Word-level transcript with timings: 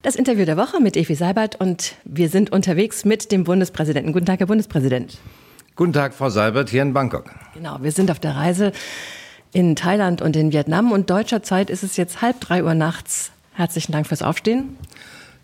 Das 0.00 0.14
Interview 0.14 0.44
der 0.44 0.56
Woche 0.56 0.80
mit 0.80 0.96
Evi 0.96 1.16
Seibert 1.16 1.60
und 1.60 1.96
wir 2.04 2.28
sind 2.28 2.52
unterwegs 2.52 3.04
mit 3.04 3.32
dem 3.32 3.42
Bundespräsidenten. 3.42 4.12
Guten 4.12 4.26
Tag, 4.26 4.38
Herr 4.38 4.46
Bundespräsident. 4.46 5.18
Guten 5.74 5.92
Tag, 5.92 6.14
Frau 6.14 6.30
Seibert, 6.30 6.70
hier 6.70 6.82
in 6.82 6.92
Bangkok. 6.92 7.34
Genau, 7.54 7.78
wir 7.82 7.90
sind 7.90 8.08
auf 8.12 8.20
der 8.20 8.36
Reise 8.36 8.70
in 9.52 9.74
Thailand 9.74 10.22
und 10.22 10.36
in 10.36 10.52
Vietnam 10.52 10.92
und 10.92 11.10
deutscher 11.10 11.42
Zeit 11.42 11.68
ist 11.68 11.82
es 11.82 11.96
jetzt 11.96 12.22
halb 12.22 12.40
drei 12.40 12.62
Uhr 12.62 12.74
nachts. 12.74 13.32
Herzlichen 13.54 13.90
Dank 13.90 14.06
fürs 14.06 14.22
Aufstehen. 14.22 14.76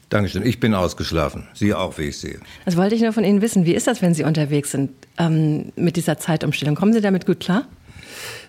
Dankeschön. 0.08 0.46
Ich 0.46 0.60
bin 0.60 0.72
ausgeschlafen. 0.72 1.48
Sie 1.52 1.74
auch, 1.74 1.98
wie 1.98 2.02
ich 2.02 2.18
sehe. 2.18 2.38
Das 2.64 2.76
wollte 2.76 2.94
ich 2.94 3.00
nur 3.00 3.12
von 3.12 3.24
Ihnen 3.24 3.42
wissen. 3.42 3.66
Wie 3.66 3.74
ist 3.74 3.88
das, 3.88 4.02
wenn 4.02 4.14
Sie 4.14 4.22
unterwegs 4.22 4.70
sind 4.70 4.92
ähm, 5.18 5.72
mit 5.74 5.96
dieser 5.96 6.18
Zeitumstellung? 6.18 6.76
Kommen 6.76 6.92
Sie 6.92 7.00
damit 7.00 7.26
gut 7.26 7.40
klar? 7.40 7.66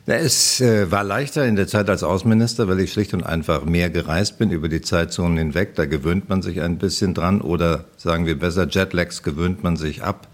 Es 0.05 0.61
äh, 0.61 0.91
war 0.91 1.03
leichter 1.03 1.45
in 1.45 1.55
der 1.55 1.67
Zeit 1.67 1.89
als 1.89 2.03
Außenminister, 2.03 2.67
weil 2.67 2.79
ich 2.79 2.93
schlicht 2.93 3.13
und 3.13 3.23
einfach 3.23 3.65
mehr 3.65 3.89
gereist 3.89 4.37
bin 4.37 4.51
über 4.51 4.69
die 4.69 4.81
Zeitzonen 4.81 5.37
hinweg. 5.37 5.75
Da 5.75 5.85
gewöhnt 5.85 6.29
man 6.29 6.41
sich 6.41 6.61
ein 6.61 6.77
bisschen 6.77 7.13
dran 7.13 7.41
oder 7.41 7.85
sagen 7.97 8.25
wir 8.25 8.37
besser, 8.37 8.67
Jetlags 8.69 9.23
gewöhnt 9.23 9.63
man 9.63 9.77
sich 9.77 10.03
ab. 10.03 10.27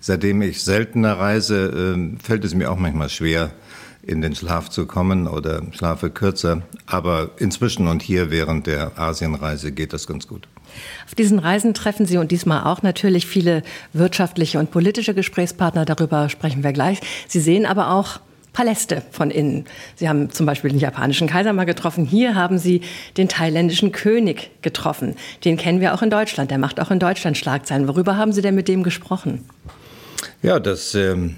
Seitdem 0.00 0.42
ich 0.42 0.62
seltener 0.62 1.18
reise, 1.18 1.96
äh, 1.96 2.22
fällt 2.22 2.44
es 2.44 2.54
mir 2.54 2.70
auch 2.70 2.78
manchmal 2.78 3.08
schwer, 3.08 3.50
in 4.06 4.20
den 4.20 4.34
Schlaf 4.34 4.68
zu 4.68 4.86
kommen 4.86 5.26
oder 5.26 5.62
schlafe 5.72 6.10
kürzer. 6.10 6.62
Aber 6.86 7.30
inzwischen 7.38 7.86
und 7.88 8.02
hier 8.02 8.30
während 8.30 8.66
der 8.66 8.98
Asienreise 8.98 9.72
geht 9.72 9.92
das 9.92 10.06
ganz 10.06 10.28
gut. 10.28 10.48
Auf 11.06 11.14
diesen 11.14 11.38
Reisen 11.38 11.74
treffen 11.74 12.06
Sie 12.06 12.18
und 12.18 12.30
diesmal 12.30 12.64
auch 12.64 12.82
natürlich 12.82 13.26
viele 13.26 13.62
wirtschaftliche 13.92 14.58
und 14.58 14.70
politische 14.70 15.14
Gesprächspartner. 15.14 15.84
Darüber 15.84 16.28
sprechen 16.28 16.62
wir 16.64 16.72
gleich. 16.72 17.00
Sie 17.28 17.40
sehen 17.40 17.66
aber 17.66 17.90
auch 17.90 18.20
Paläste 18.54 19.02
von 19.10 19.30
innen. 19.30 19.66
Sie 19.96 20.08
haben 20.08 20.30
zum 20.30 20.46
Beispiel 20.46 20.70
den 20.70 20.78
japanischen 20.78 21.26
Kaiser 21.26 21.52
mal 21.52 21.64
getroffen. 21.64 22.06
Hier 22.06 22.34
haben 22.34 22.56
Sie 22.56 22.80
den 23.18 23.28
thailändischen 23.28 23.92
König 23.92 24.50
getroffen. 24.62 25.16
Den 25.44 25.58
kennen 25.58 25.80
wir 25.80 25.92
auch 25.92 26.00
in 26.00 26.08
Deutschland. 26.08 26.50
Der 26.50 26.58
macht 26.58 26.80
auch 26.80 26.90
in 26.90 27.00
Deutschland 27.00 27.36
Schlagzeilen. 27.36 27.88
Worüber 27.88 28.16
haben 28.16 28.32
Sie 28.32 28.40
denn 28.40 28.54
mit 28.54 28.68
dem 28.68 28.82
gesprochen? 28.82 29.44
Ja, 30.40 30.60
das 30.60 30.94
ähm, 30.94 31.36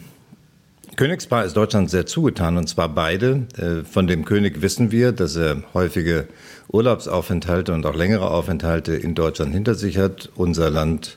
Königspaar 0.96 1.44
ist 1.44 1.56
Deutschland 1.56 1.90
sehr 1.90 2.06
zugetan 2.06 2.58
und 2.58 2.68
zwar 2.68 2.88
beide. 2.90 3.46
Äh, 3.56 3.84
von 3.84 4.06
dem 4.06 4.24
König 4.24 4.60
wissen 4.60 4.92
wir, 4.92 5.12
dass 5.12 5.36
er 5.36 5.62
häufige 5.74 6.28
Urlaubsaufenthalte 6.68 7.72
und 7.72 7.86
auch 7.86 7.94
längere 7.94 8.30
Aufenthalte 8.30 8.94
in 8.94 9.14
Deutschland 9.14 9.54
hinter 9.54 9.74
sich 9.74 9.96
hat. 9.98 10.30
Unser 10.36 10.70
Land 10.70 11.16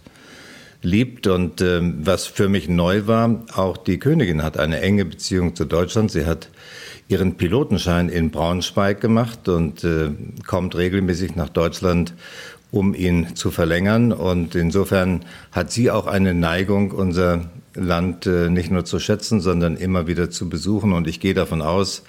liebt. 0.81 1.27
Und 1.27 1.61
äh, 1.61 1.81
was 1.81 2.25
für 2.25 2.49
mich 2.49 2.69
neu 2.69 3.07
war, 3.07 3.43
auch 3.53 3.77
die 3.77 3.99
Königin 3.99 4.43
hat 4.43 4.57
eine 4.57 4.81
enge 4.81 5.05
Beziehung 5.05 5.55
zu 5.55 5.65
Deutschland. 5.65 6.11
Sie 6.11 6.25
hat 6.25 6.49
ihren 7.07 7.35
Pilotenschein 7.35 8.09
in 8.09 8.29
Braunschweig 8.29 9.01
gemacht 9.01 9.49
und 9.49 9.83
äh, 9.83 10.11
kommt 10.45 10.75
regelmäßig 10.75 11.35
nach 11.35 11.49
Deutschland, 11.49 12.13
um 12.71 12.93
ihn 12.93 13.35
zu 13.35 13.51
verlängern. 13.51 14.11
Und 14.11 14.55
insofern 14.55 15.25
hat 15.51 15.71
sie 15.71 15.89
auch 15.89 16.05
eine 16.05 16.33
Neigung, 16.33 16.91
unser 16.91 17.49
Land 17.79 18.25
äh, 18.25 18.49
nicht 18.49 18.71
nur 18.71 18.85
zu 18.85 18.99
schätzen, 18.99 19.41
sondern 19.41 19.77
immer 19.77 20.07
wieder 20.07 20.29
zu 20.29 20.49
besuchen. 20.49 20.93
Und 20.93 21.07
ich 21.07 21.19
gehe 21.19 21.33
davon 21.33 21.61
aus, 21.61 22.03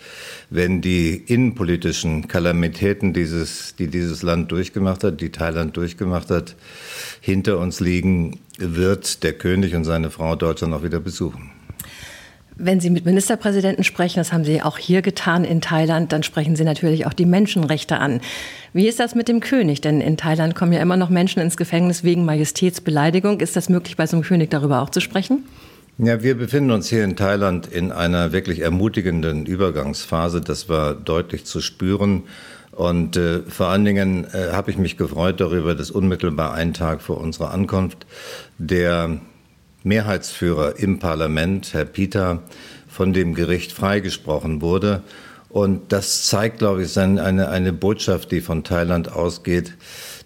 wenn 0.51 0.81
die 0.81 1.15
innenpolitischen 1.15 2.29
Kalamitäten, 2.29 3.13
dieses, 3.13 3.77
die 3.77 3.89
dieses 3.89 4.23
Land 4.23 4.53
durchgemacht 4.53 5.05
hat, 5.05 5.21
die 5.21 5.31
Thailand 5.31 5.77
durchgemacht 5.77 6.31
hat, 6.31 6.57
hinter 7.21 7.59
uns 7.59 7.81
liegen, 7.81 8.41
wird 8.59 9.23
der 9.23 9.33
König 9.33 9.75
und 9.75 9.85
seine 9.85 10.11
Frau 10.11 10.37
Deutschland 10.37 10.75
auch 10.75 10.83
wieder 10.83 11.01
besuchen. 11.01 11.60
Wenn 12.63 12.79
Sie 12.79 12.91
mit 12.91 13.07
Ministerpräsidenten 13.07 13.85
sprechen, 13.85 14.19
das 14.19 14.35
haben 14.35 14.45
Sie 14.45 14.61
auch 14.61 14.77
hier 14.77 15.01
getan 15.01 15.45
in 15.45 15.63
Thailand, 15.63 16.13
dann 16.13 16.23
sprechen 16.23 16.57
Sie 16.57 16.65
natürlich 16.65 17.07
auch 17.07 17.15
die 17.15 17.25
Menschenrechte 17.25 17.99
an. 17.99 18.21
Wie 18.75 18.87
ist 18.87 19.01
das 19.01 19.15
mit 19.15 19.29
dem 19.29 19.41
König? 19.41 19.81
Denn 19.81 20.03
in 20.03 20.19
Thailand 20.19 20.55
kommen 20.55 20.75
ja 20.75 20.81
immer 20.81 20.99
noch 20.99 21.09
Menschen 21.09 21.41
ins 21.41 21.57
Gefängnis 21.57 22.05
wegen 22.05 22.27
Majestätsbeleidigung. 22.27 23.41
Ist 23.41 23.57
das 23.57 23.71
möglich, 23.71 23.97
bei 23.97 24.07
so 24.07 24.17
einem 24.17 24.25
König 24.25 24.51
darüber 24.51 24.83
auch 24.83 24.91
zu 24.91 25.01
sprechen? 25.01 25.45
Ja, 25.97 26.23
wir 26.23 26.37
befinden 26.37 26.71
uns 26.71 26.91
hier 26.91 27.03
in 27.03 27.17
Thailand 27.17 27.67
in 27.67 27.93
einer 27.93 28.33
wirklich 28.33 28.61
ermutigenden 28.61 29.47
Übergangsphase. 29.47 30.43
Das 30.43 30.69
war 30.69 30.93
deutlich 30.95 31.47
zu 31.47 31.63
spüren. 31.63 32.25
Und 32.73 33.17
äh, 33.17 33.41
vor 33.41 33.69
allen 33.69 33.87
Dingen 33.87 34.27
äh, 34.33 34.53
habe 34.53 34.71
ich 34.71 34.77
mich 34.77 34.99
gefreut 34.99 35.41
darüber, 35.41 35.75
dass 35.75 35.91
unmittelbar 35.91 36.53
einen 36.53 36.75
Tag 36.75 37.01
vor 37.01 37.19
unserer 37.23 37.53
Ankunft 37.53 38.07
der 38.59 39.19
Mehrheitsführer 39.83 40.79
im 40.79 40.99
Parlament, 40.99 41.73
Herr 41.73 41.85
Pieter, 41.85 42.43
von 42.89 43.13
dem 43.13 43.35
Gericht 43.35 43.73
freigesprochen 43.73 44.61
wurde. 44.61 45.03
Und 45.49 45.93
das 45.93 46.27
zeigt, 46.27 46.59
glaube 46.59 46.85
ich, 46.85 46.99
eine, 46.99 47.49
eine 47.49 47.73
Botschaft, 47.73 48.31
die 48.31 48.41
von 48.41 48.63
Thailand 48.63 49.13
ausgeht, 49.13 49.77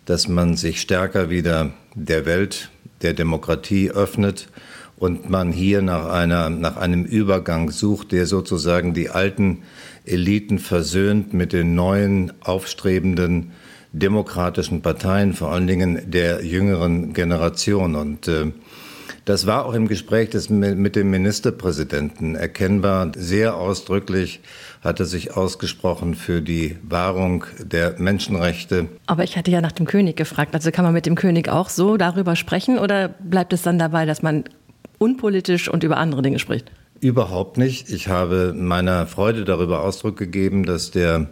dass 0.04 0.28
man 0.28 0.56
sich 0.56 0.80
stärker 0.80 1.30
wieder 1.30 1.72
der 1.94 2.26
Welt, 2.26 2.70
der 3.02 3.14
Demokratie 3.14 3.90
öffnet 3.90 4.48
und 4.96 5.28
man 5.30 5.52
hier 5.52 5.82
nach, 5.82 6.06
einer, 6.06 6.50
nach 6.50 6.76
einem 6.76 7.04
Übergang 7.04 7.70
sucht, 7.70 8.12
der 8.12 8.26
sozusagen 8.26 8.94
die 8.94 9.10
alten 9.10 9.62
Eliten 10.04 10.58
versöhnt 10.58 11.32
mit 11.32 11.52
den 11.52 11.74
neuen, 11.74 12.32
aufstrebenden 12.42 13.52
demokratischen 13.92 14.82
Parteien, 14.82 15.32
vor 15.32 15.52
allen 15.52 15.66
Dingen 15.66 16.10
der 16.10 16.44
jüngeren 16.44 17.12
Generation. 17.12 17.94
Und 17.94 18.28
äh, 18.28 18.46
das 19.24 19.46
war 19.46 19.64
auch 19.64 19.74
im 19.74 19.88
Gespräch 19.88 20.30
des, 20.30 20.50
mit 20.50 20.96
dem 20.96 21.10
Ministerpräsidenten 21.10 22.34
erkennbar. 22.34 23.12
Sehr 23.16 23.56
ausdrücklich 23.56 24.40
hat 24.82 25.00
er 25.00 25.06
sich 25.06 25.34
ausgesprochen 25.36 26.14
für 26.14 26.42
die 26.42 26.76
Wahrung 26.82 27.44
der 27.58 27.94
Menschenrechte. 27.98 28.88
Aber 29.06 29.24
ich 29.24 29.36
hatte 29.36 29.50
ja 29.50 29.62
nach 29.62 29.72
dem 29.72 29.86
König 29.86 30.16
gefragt. 30.16 30.54
Also 30.54 30.70
kann 30.70 30.84
man 30.84 30.92
mit 30.92 31.06
dem 31.06 31.14
König 31.14 31.48
auch 31.48 31.70
so 31.70 31.96
darüber 31.96 32.36
sprechen 32.36 32.78
oder 32.78 33.08
bleibt 33.08 33.52
es 33.54 33.62
dann 33.62 33.78
dabei, 33.78 34.04
dass 34.04 34.22
man 34.22 34.44
unpolitisch 34.98 35.68
und 35.68 35.84
über 35.84 35.96
andere 35.96 36.20
Dinge 36.20 36.38
spricht? 36.38 36.70
Überhaupt 37.00 37.56
nicht. 37.56 37.88
Ich 37.90 38.08
habe 38.08 38.54
meiner 38.54 39.06
Freude 39.06 39.44
darüber 39.44 39.82
Ausdruck 39.82 40.16
gegeben, 40.18 40.64
dass 40.64 40.90
der 40.90 41.28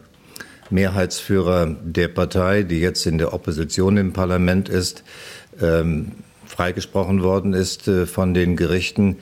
Mehrheitsführer 0.71 1.77
der 1.83 2.09
Partei, 2.09 2.63
die 2.63 2.81
jetzt 2.81 3.07
in 3.07 3.19
der 3.19 3.35
Opposition 3.35 3.99
im 3.99 4.13
Parlament 4.15 4.71
ist, 4.71 5.05
ähm, 5.61 6.13
freigesprochen 6.53 7.23
worden 7.23 7.55
ist 7.55 7.89
äh, 7.89 8.07
von 8.07 8.35
den 8.35 8.57
Gerichten. 8.57 9.17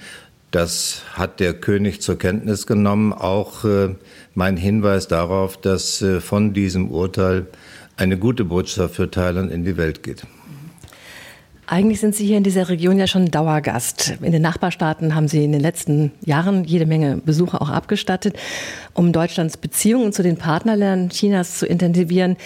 Das 0.50 1.02
hat 1.12 1.38
der 1.38 1.54
König 1.54 2.02
zur 2.02 2.18
Kenntnis 2.18 2.66
genommen. 2.66 3.12
Auch 3.12 3.64
äh, 3.64 3.94
mein 4.34 4.56
Hinweis 4.56 5.06
darauf, 5.06 5.56
dass 5.56 6.02
äh, 6.02 6.20
von 6.20 6.52
diesem 6.52 6.90
Urteil 6.90 7.46
eine 7.96 8.18
gute 8.18 8.44
Botschaft 8.44 8.96
für 8.96 9.10
Thailand 9.10 9.52
in 9.52 9.64
die 9.64 9.76
Welt 9.76 10.02
geht. 10.02 10.24
Eigentlich 11.66 12.00
sind 12.00 12.16
Sie 12.16 12.26
hier 12.26 12.36
in 12.36 12.42
dieser 12.42 12.68
Region 12.68 12.98
ja 12.98 13.06
schon 13.06 13.30
Dauergast. 13.30 14.14
In 14.22 14.32
den 14.32 14.42
Nachbarstaaten 14.42 15.14
haben 15.14 15.28
Sie 15.28 15.44
in 15.44 15.52
den 15.52 15.60
letzten 15.60 16.10
Jahren 16.24 16.64
jede 16.64 16.84
Menge 16.84 17.18
Besuche 17.24 17.60
auch 17.60 17.68
abgestattet, 17.68 18.36
um 18.92 19.12
Deutschlands 19.12 19.56
Beziehungen 19.56 20.12
zu 20.12 20.24
den 20.24 20.36
Partnerländern 20.36 21.10
Chinas 21.10 21.58
zu 21.58 21.66
intensivieren. 21.66 22.36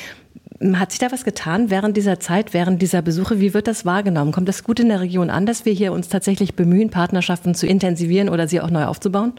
Hat 0.72 0.92
sich 0.92 0.98
da 0.98 1.12
was 1.12 1.25
getan 1.25 1.69
während 1.69 1.94
dieser 1.97 2.20
Zeit, 2.20 2.54
während 2.54 2.80
dieser 2.80 3.02
Besuche? 3.02 3.38
Wie 3.38 3.52
wird 3.52 3.66
das 3.66 3.84
wahrgenommen? 3.84 4.32
Kommt 4.32 4.48
das 4.48 4.64
gut 4.64 4.80
in 4.80 4.88
der 4.88 5.00
Region 5.00 5.28
an, 5.28 5.44
dass 5.44 5.66
wir 5.66 5.75
hier 5.75 5.92
uns 5.92 6.08
tatsächlich 6.08 6.54
bemühen, 6.54 6.88
Partnerschaften 6.88 7.54
zu 7.54 7.66
intensivieren 7.66 8.30
oder 8.30 8.48
sie 8.48 8.62
auch 8.62 8.70
neu 8.70 8.86
aufzubauen? 8.86 9.34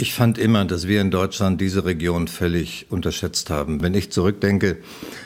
Ich 0.00 0.14
fand 0.14 0.38
immer, 0.38 0.64
dass 0.64 0.86
wir 0.86 1.00
in 1.00 1.10
Deutschland 1.10 1.60
diese 1.60 1.84
Region 1.84 2.28
völlig 2.28 2.86
unterschätzt 2.88 3.50
haben. 3.50 3.82
Wenn 3.82 3.94
ich 3.94 4.12
zurückdenke 4.12 4.76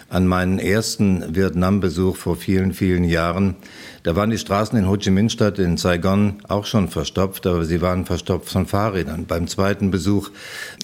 an 0.08 0.26
meinen 0.26 0.58
ersten 0.58 1.36
Vietnam-Besuch 1.36 2.16
vor 2.16 2.36
vielen, 2.36 2.72
vielen 2.72 3.04
Jahren, 3.04 3.56
da 4.02 4.16
waren 4.16 4.30
die 4.30 4.38
Straßen 4.38 4.78
in 4.78 4.88
Ho 4.88 4.96
Chi 4.96 5.10
Minh-Stadt 5.10 5.58
in 5.58 5.76
Saigon 5.76 6.38
auch 6.48 6.64
schon 6.64 6.88
verstopft, 6.88 7.46
aber 7.46 7.66
sie 7.66 7.82
waren 7.82 8.06
verstopft 8.06 8.48
von 8.48 8.64
Fahrrädern. 8.66 9.26
Beim 9.26 9.46
zweiten 9.46 9.90
Besuch 9.90 10.30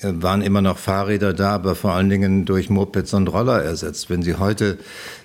äh, 0.03 0.13
waren 0.13 0.43
immer 0.43 0.61
noch 0.61 0.77
Fahrräder 0.77 1.33
da, 1.33 1.55
aber 1.55 1.75
vor 1.75 1.93
allen 1.93 2.11
Dingen 2.11 2.45
durch 2.45 2.69
Mopeds 2.69 3.15
und 3.15 3.29
Roller 3.29 3.63
ersetzt. 3.63 4.11
Wenn 4.11 4.21
Sie 4.21 4.35
heute 4.35 4.77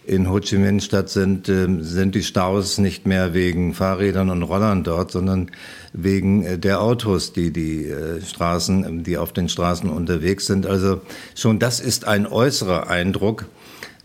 in 0.06 0.30
Ho 0.30 0.40
Chi 0.40 0.58
Minh-Stadt 0.58 1.10
sind, 1.10 1.50
ähm, 1.50 1.84
sind 1.84 2.16
die 2.16 2.24
Staus 2.24 2.78
nicht 2.78 3.06
mehr 3.06 3.34
wegen 3.34 3.74
Fahrrädern 3.74 4.30
und 4.30 4.44
Rollern 4.44 4.86
dort, 4.86 5.12
sondern 5.12 5.52
wegen 5.94 6.44
äh, 6.44 6.58
der 6.58 6.82
Autos, 6.82 7.34
die 7.34 7.52
die 7.52 7.86
äh, 7.86 8.22
Straßen, 8.22 9.04
die 9.04 9.18
auf 9.18 9.32
den 9.32 9.48
Straßen 9.48 9.90
unterwegs 9.90 10.48
sind. 10.48 10.66
Also 10.66 11.02
schon 11.36 11.60
das 11.60 11.80
ist 11.80 12.06
ein 12.06 12.28
äußerer 12.28 12.90
Eindruck, 12.90 13.46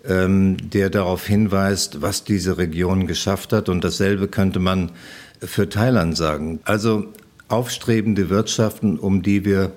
ähm, 0.06 0.56
der 0.70 0.90
darauf 0.90 1.26
hinweist, 1.26 2.02
was 2.02 2.24
diese 2.24 2.58
Region 2.58 3.06
geschafft 3.06 3.52
hat. 3.52 3.68
Und 3.68 3.82
dasselbe 3.82 4.28
könnte 4.28 4.60
man 4.60 4.92
für 5.40 5.68
Thailand 5.68 6.16
sagen. 6.16 6.60
Also 6.64 7.06
aufstrebende 7.48 8.28
Wirtschaften, 8.28 8.98
um 8.98 9.22
die 9.22 9.44
wir 9.44 9.72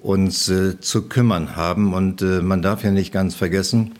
uns 0.00 0.48
äh, 0.48 0.80
zu 0.80 1.08
kümmern 1.08 1.56
haben. 1.56 1.92
Und 1.92 2.20
man 2.22 2.62
darf 2.62 2.84
ja 2.84 2.92
nicht 2.92 3.12
ganz 3.12 3.34
vergessen, 3.34 3.94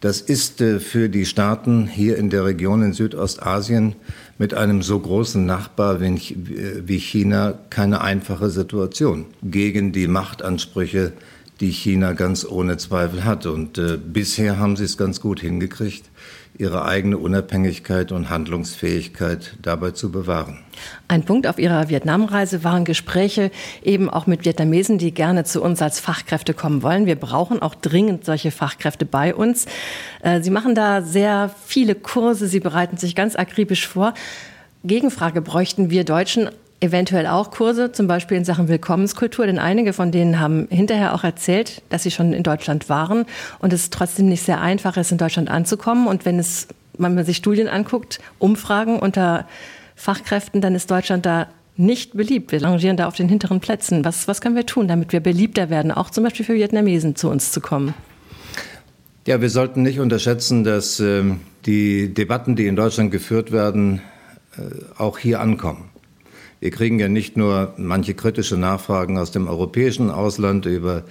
das 0.00 0.20
ist 0.20 0.60
für 0.60 1.08
die 1.08 1.26
Staaten 1.26 1.88
hier 1.88 2.16
in 2.18 2.30
der 2.30 2.44
Region 2.44 2.82
in 2.82 2.92
Südostasien 2.92 3.96
mit 4.38 4.54
einem 4.54 4.82
so 4.82 4.98
großen 4.98 5.44
Nachbar 5.44 6.00
wie 6.00 6.98
China 6.98 7.58
keine 7.70 8.00
einfache 8.00 8.50
Situation 8.50 9.26
gegen 9.42 9.92
die 9.92 10.06
Machtansprüche, 10.06 11.12
die 11.60 11.72
China 11.72 12.12
ganz 12.12 12.44
ohne 12.44 12.76
Zweifel 12.76 13.24
hat. 13.24 13.46
Und 13.46 13.78
äh, 13.78 13.98
bisher 13.98 14.58
haben 14.58 14.76
sie 14.76 14.84
es 14.84 14.96
ganz 14.96 15.20
gut 15.20 15.40
hingekriegt, 15.40 16.04
ihre 16.58 16.84
eigene 16.84 17.18
Unabhängigkeit 17.18 18.10
und 18.10 18.30
Handlungsfähigkeit 18.30 19.56
dabei 19.62 19.92
zu 19.92 20.10
bewahren. 20.10 20.58
Ein 21.06 21.24
Punkt 21.24 21.46
auf 21.46 21.58
Ihrer 21.58 21.88
Vietnamreise 21.88 22.64
waren 22.64 22.84
Gespräche 22.84 23.50
eben 23.82 24.10
auch 24.10 24.26
mit 24.26 24.44
Vietnamesen, 24.44 24.98
die 24.98 25.14
gerne 25.14 25.44
zu 25.44 25.62
uns 25.62 25.80
als 25.80 26.00
Fachkräfte 26.00 26.54
kommen 26.54 26.82
wollen. 26.82 27.06
Wir 27.06 27.16
brauchen 27.16 27.62
auch 27.62 27.76
dringend 27.76 28.24
solche 28.24 28.50
Fachkräfte 28.50 29.06
bei 29.06 29.34
uns. 29.34 29.66
Äh, 30.22 30.42
Sie 30.42 30.50
machen 30.50 30.74
da 30.74 31.02
sehr 31.02 31.50
viele 31.64 31.94
Kurse, 31.94 32.48
Sie 32.48 32.60
bereiten 32.60 32.96
sich 32.96 33.14
ganz 33.14 33.36
akribisch 33.36 33.86
vor. 33.86 34.14
Gegenfrage, 34.84 35.42
bräuchten 35.42 35.90
wir 35.90 36.04
Deutschen 36.04 36.50
eventuell 36.80 37.26
auch 37.26 37.50
Kurse, 37.50 37.92
zum 37.92 38.06
Beispiel 38.06 38.36
in 38.36 38.44
Sachen 38.44 38.68
Willkommenskultur, 38.68 39.46
denn 39.46 39.58
einige 39.58 39.92
von 39.92 40.12
denen 40.12 40.38
haben 40.38 40.68
hinterher 40.70 41.14
auch 41.14 41.24
erzählt, 41.24 41.82
dass 41.90 42.04
sie 42.04 42.10
schon 42.10 42.32
in 42.32 42.42
Deutschland 42.42 42.88
waren 42.88 43.26
und 43.58 43.72
es 43.72 43.90
trotzdem 43.90 44.28
nicht 44.28 44.42
sehr 44.42 44.60
einfach 44.60 44.96
ist, 44.96 45.10
in 45.10 45.18
Deutschland 45.18 45.50
anzukommen. 45.50 46.06
Und 46.06 46.24
wenn 46.24 46.38
es, 46.38 46.68
wenn 46.96 47.14
man 47.14 47.24
sich 47.24 47.36
Studien 47.36 47.68
anguckt, 47.68 48.20
Umfragen 48.38 48.98
unter 48.98 49.46
Fachkräften, 49.96 50.60
dann 50.60 50.74
ist 50.74 50.90
Deutschland 50.90 51.26
da 51.26 51.48
nicht 51.76 52.16
beliebt. 52.16 52.52
Wir 52.52 52.62
rangieren 52.62 52.96
da 52.96 53.06
auf 53.06 53.14
den 53.14 53.28
hinteren 53.28 53.60
Plätzen. 53.60 54.04
Was, 54.04 54.28
was 54.28 54.40
können 54.40 54.56
wir 54.56 54.66
tun, 54.66 54.88
damit 54.88 55.12
wir 55.12 55.20
beliebter 55.20 55.70
werden, 55.70 55.90
auch 55.92 56.10
zum 56.10 56.24
Beispiel 56.24 56.44
für 56.44 56.54
Vietnamesen 56.54 57.16
zu 57.16 57.28
uns 57.28 57.52
zu 57.52 57.60
kommen? 57.60 57.94
Ja, 59.26 59.40
wir 59.40 59.50
sollten 59.50 59.82
nicht 59.82 60.00
unterschätzen, 60.00 60.64
dass 60.64 61.00
äh, 61.00 61.22
die 61.66 62.14
Debatten, 62.14 62.56
die 62.56 62.66
in 62.66 62.76
Deutschland 62.76 63.10
geführt 63.10 63.52
werden, 63.52 64.00
äh, 64.56 64.62
auch 64.96 65.18
hier 65.18 65.40
ankommen. 65.40 65.90
Wir 66.60 66.70
kriegen 66.70 66.98
ja 66.98 67.08
nicht 67.08 67.36
nur 67.36 67.74
manche 67.76 68.14
kritische 68.14 68.56
Nachfragen 68.56 69.16
aus 69.16 69.30
dem 69.30 69.46
europäischen 69.46 70.10
Ausland 70.10 70.66
über 70.66 71.04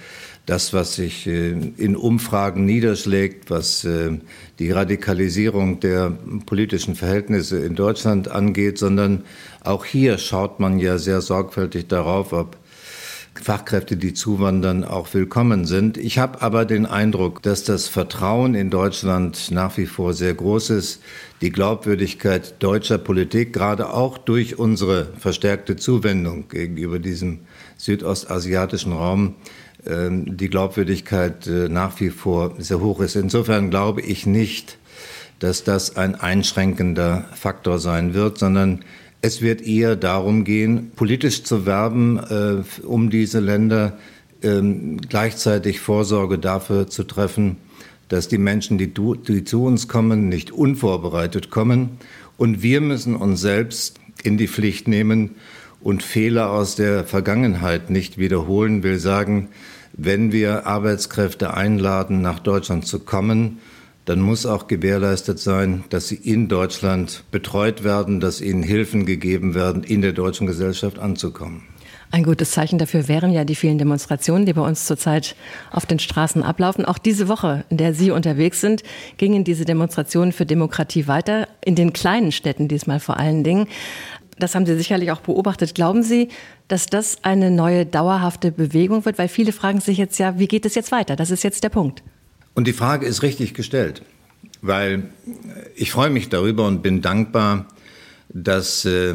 das, 0.44 0.72
was 0.72 0.94
sich 0.94 1.26
äh, 1.26 1.50
in 1.50 1.96
Umfragen 1.96 2.64
niederschlägt, 2.64 3.50
was 3.50 3.84
äh, 3.84 4.18
die 4.58 4.70
Radikalisierung 4.70 5.80
der 5.80 6.12
politischen 6.46 6.94
Verhältnisse 6.94 7.58
in 7.58 7.74
Deutschland 7.74 8.28
angeht, 8.28 8.78
sondern 8.78 9.24
auch 9.62 9.84
hier 9.84 10.18
schaut 10.18 10.60
man 10.60 10.78
ja 10.78 10.98
sehr 10.98 11.20
sorgfältig 11.20 11.86
darauf, 11.88 12.32
ob 12.32 12.56
Fachkräfte, 13.40 13.96
die 13.96 14.14
zuwandern, 14.14 14.84
auch 14.84 15.12
willkommen 15.14 15.64
sind. 15.64 15.96
Ich 15.96 16.18
habe 16.18 16.42
aber 16.42 16.64
den 16.64 16.86
Eindruck, 16.86 17.42
dass 17.42 17.64
das 17.64 17.88
Vertrauen 17.88 18.54
in 18.54 18.70
Deutschland 18.70 19.50
nach 19.50 19.76
wie 19.76 19.86
vor 19.86 20.14
sehr 20.14 20.34
groß 20.34 20.70
ist. 20.70 21.02
Die 21.40 21.50
Glaubwürdigkeit 21.50 22.62
deutscher 22.62 22.98
Politik, 22.98 23.52
gerade 23.52 23.92
auch 23.92 24.18
durch 24.18 24.58
unsere 24.58 25.06
verstärkte 25.18 25.76
Zuwendung 25.76 26.48
gegenüber 26.48 26.98
diesem 26.98 27.40
südostasiatischen 27.76 28.92
Raum, 28.92 29.34
ähm, 29.86 30.36
die 30.36 30.50
Glaubwürdigkeit 30.50 31.46
äh, 31.46 31.68
nach 31.68 32.00
wie 32.00 32.10
vor 32.10 32.54
sehr 32.58 32.80
hoch 32.80 33.00
ist. 33.00 33.16
Insofern 33.16 33.70
glaube 33.70 34.00
ich 34.00 34.26
nicht, 34.26 34.78
dass 35.38 35.64
das 35.64 35.96
ein 35.96 36.14
einschränkender 36.14 37.26
Faktor 37.34 37.78
sein 37.78 38.14
wird, 38.14 38.38
sondern 38.38 38.84
es 39.20 39.42
wird 39.42 39.62
eher 39.62 39.96
darum 39.96 40.44
gehen, 40.44 40.92
politisch 40.94 41.42
zu 41.42 41.66
werben, 41.66 42.18
äh, 42.18 42.84
um 42.84 43.10
diese 43.10 43.40
Länder 43.40 43.98
äh, 44.42 44.60
gleichzeitig 45.08 45.80
Vorsorge 45.80 46.38
dafür 46.38 46.86
zu 46.86 47.04
treffen, 47.04 47.56
dass 48.08 48.28
die 48.28 48.38
Menschen, 48.38 48.78
die, 48.78 48.92
du, 48.94 49.14
die 49.14 49.44
zu 49.44 49.64
uns 49.64 49.88
kommen, 49.88 50.28
nicht 50.28 50.52
unvorbereitet 50.52 51.50
kommen. 51.50 51.98
Und 52.36 52.62
wir 52.62 52.80
müssen 52.80 53.16
uns 53.16 53.40
selbst 53.40 53.98
in 54.22 54.38
die 54.38 54.48
Pflicht 54.48 54.88
nehmen 54.88 55.34
und 55.80 56.02
Fehler 56.02 56.50
aus 56.50 56.76
der 56.76 57.04
Vergangenheit 57.04 57.90
nicht 57.90 58.18
wiederholen. 58.18 58.82
Will 58.82 58.98
sagen, 58.98 59.48
wenn 59.92 60.32
wir 60.32 60.66
Arbeitskräfte 60.66 61.54
einladen, 61.54 62.22
nach 62.22 62.38
Deutschland 62.38 62.86
zu 62.86 63.00
kommen, 63.00 63.58
dann 64.08 64.20
muss 64.20 64.46
auch 64.46 64.68
gewährleistet 64.68 65.38
sein, 65.38 65.84
dass 65.90 66.08
sie 66.08 66.14
in 66.14 66.48
Deutschland 66.48 67.24
betreut 67.30 67.84
werden, 67.84 68.20
dass 68.20 68.40
ihnen 68.40 68.62
Hilfen 68.62 69.04
gegeben 69.04 69.54
werden, 69.54 69.82
in 69.82 70.00
der 70.00 70.12
deutschen 70.12 70.46
Gesellschaft 70.46 70.98
anzukommen. 70.98 71.64
Ein 72.10 72.22
gutes 72.22 72.52
Zeichen 72.52 72.78
dafür 72.78 73.06
wären 73.06 73.32
ja 73.32 73.44
die 73.44 73.54
vielen 73.54 73.76
Demonstrationen, 73.76 74.46
die 74.46 74.54
bei 74.54 74.62
uns 74.62 74.86
zurzeit 74.86 75.36
auf 75.70 75.84
den 75.84 75.98
Straßen 75.98 76.42
ablaufen. 76.42 76.86
Auch 76.86 76.96
diese 76.96 77.28
Woche, 77.28 77.66
in 77.68 77.76
der 77.76 77.92
Sie 77.92 78.10
unterwegs 78.10 78.62
sind, 78.62 78.82
gingen 79.18 79.44
diese 79.44 79.66
Demonstrationen 79.66 80.32
für 80.32 80.46
Demokratie 80.46 81.06
weiter, 81.06 81.46
in 81.62 81.74
den 81.74 81.92
kleinen 81.92 82.32
Städten 82.32 82.66
diesmal 82.66 83.00
vor 83.00 83.18
allen 83.18 83.44
Dingen. 83.44 83.66
Das 84.38 84.54
haben 84.54 84.64
Sie 84.64 84.74
sicherlich 84.74 85.12
auch 85.12 85.20
beobachtet. 85.20 85.74
Glauben 85.74 86.02
Sie, 86.02 86.28
dass 86.68 86.86
das 86.86 87.24
eine 87.24 87.50
neue 87.50 87.84
dauerhafte 87.84 88.52
Bewegung 88.52 89.04
wird? 89.04 89.18
Weil 89.18 89.28
viele 89.28 89.52
fragen 89.52 89.80
sich 89.80 89.98
jetzt 89.98 90.16
ja, 90.18 90.38
wie 90.38 90.48
geht 90.48 90.64
es 90.64 90.74
jetzt 90.74 90.92
weiter? 90.92 91.14
Das 91.14 91.30
ist 91.30 91.44
jetzt 91.44 91.62
der 91.62 91.68
Punkt. 91.68 92.02
Und 92.58 92.66
die 92.66 92.72
Frage 92.72 93.06
ist 93.06 93.22
richtig 93.22 93.54
gestellt, 93.54 94.02
weil 94.62 95.04
ich 95.76 95.92
freue 95.92 96.10
mich 96.10 96.28
darüber 96.28 96.66
und 96.66 96.82
bin 96.82 97.02
dankbar, 97.02 97.68
dass 98.30 98.84
äh, 98.84 99.14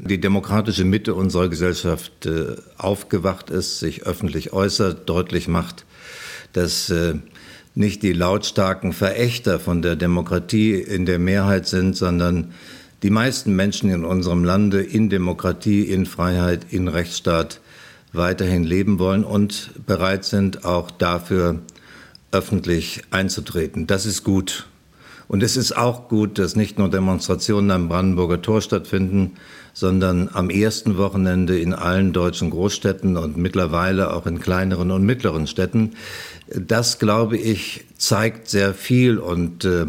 die 0.00 0.20
demokratische 0.20 0.84
Mitte 0.84 1.14
unserer 1.14 1.48
Gesellschaft 1.48 2.26
äh, 2.26 2.56
aufgewacht 2.78 3.50
ist, 3.50 3.78
sich 3.78 4.02
öffentlich 4.02 4.52
äußert, 4.52 5.08
deutlich 5.08 5.46
macht, 5.46 5.84
dass 6.54 6.90
äh, 6.90 7.14
nicht 7.76 8.02
die 8.02 8.12
lautstarken 8.12 8.92
Verächter 8.92 9.60
von 9.60 9.80
der 9.80 9.94
Demokratie 9.94 10.74
in 10.74 11.06
der 11.06 11.20
Mehrheit 11.20 11.68
sind, 11.68 11.96
sondern 11.96 12.52
die 13.04 13.10
meisten 13.10 13.54
Menschen 13.54 13.90
in 13.90 14.04
unserem 14.04 14.42
Lande 14.42 14.82
in 14.82 15.08
Demokratie, 15.08 15.82
in 15.82 16.04
Freiheit, 16.04 16.66
in 16.70 16.88
Rechtsstaat 16.88 17.60
weiterhin 18.12 18.64
leben 18.64 18.98
wollen 18.98 19.22
und 19.22 19.70
bereit 19.86 20.24
sind, 20.24 20.64
auch 20.64 20.90
dafür 20.90 21.60
öffentlich 22.32 23.02
einzutreten. 23.10 23.86
Das 23.86 24.06
ist 24.06 24.24
gut. 24.24 24.66
Und 25.28 25.42
es 25.42 25.56
ist 25.56 25.76
auch 25.76 26.08
gut, 26.08 26.38
dass 26.38 26.56
nicht 26.56 26.78
nur 26.78 26.90
Demonstrationen 26.90 27.70
am 27.70 27.88
Brandenburger 27.88 28.42
Tor 28.42 28.60
stattfinden, 28.60 29.32
sondern 29.72 30.28
am 30.32 30.50
ersten 30.50 30.98
Wochenende 30.98 31.58
in 31.58 31.72
allen 31.72 32.12
deutschen 32.12 32.50
Großstädten 32.50 33.16
und 33.16 33.36
mittlerweile 33.36 34.12
auch 34.12 34.26
in 34.26 34.40
kleineren 34.40 34.90
und 34.90 35.04
mittleren 35.04 35.46
Städten. 35.46 35.92
Das, 36.54 36.98
glaube 36.98 37.38
ich, 37.38 37.86
zeigt 37.96 38.48
sehr 38.48 38.74
viel 38.74 39.18
und 39.18 39.64
äh, 39.64 39.86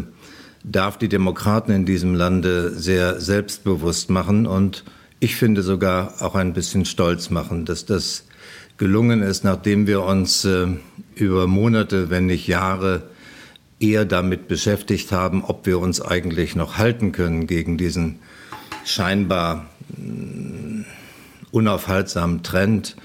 darf 0.62 0.96
die 0.96 1.08
Demokraten 1.08 1.72
in 1.72 1.84
diesem 1.84 2.14
Lande 2.14 2.70
sehr 2.70 3.20
selbstbewusst 3.20 4.08
machen 4.08 4.46
und 4.46 4.84
ich 5.20 5.36
finde 5.36 5.62
sogar 5.62 6.14
auch 6.20 6.34
ein 6.34 6.54
bisschen 6.54 6.84
stolz 6.84 7.30
machen, 7.30 7.64
dass 7.64 7.84
das 7.84 8.24
gelungen 8.76 9.22
ist, 9.22 9.44
nachdem 9.44 9.86
wir 9.86 10.02
uns 10.02 10.44
äh, 10.44 10.66
über 11.14 11.46
Monate, 11.46 12.10
wenn 12.10 12.26
nicht 12.26 12.46
Jahre, 12.46 13.02
eher 13.80 14.04
damit 14.04 14.48
beschäftigt 14.48 15.12
haben, 15.12 15.44
ob 15.44 15.66
wir 15.66 15.78
uns 15.78 16.00
eigentlich 16.00 16.56
noch 16.56 16.78
halten 16.78 17.12
können 17.12 17.46
gegen 17.46 17.76
diesen 17.76 18.18
scheinbar 18.84 19.66
äh, 19.96 20.84
unaufhaltsamen 21.50 22.42
Trend 22.42 22.96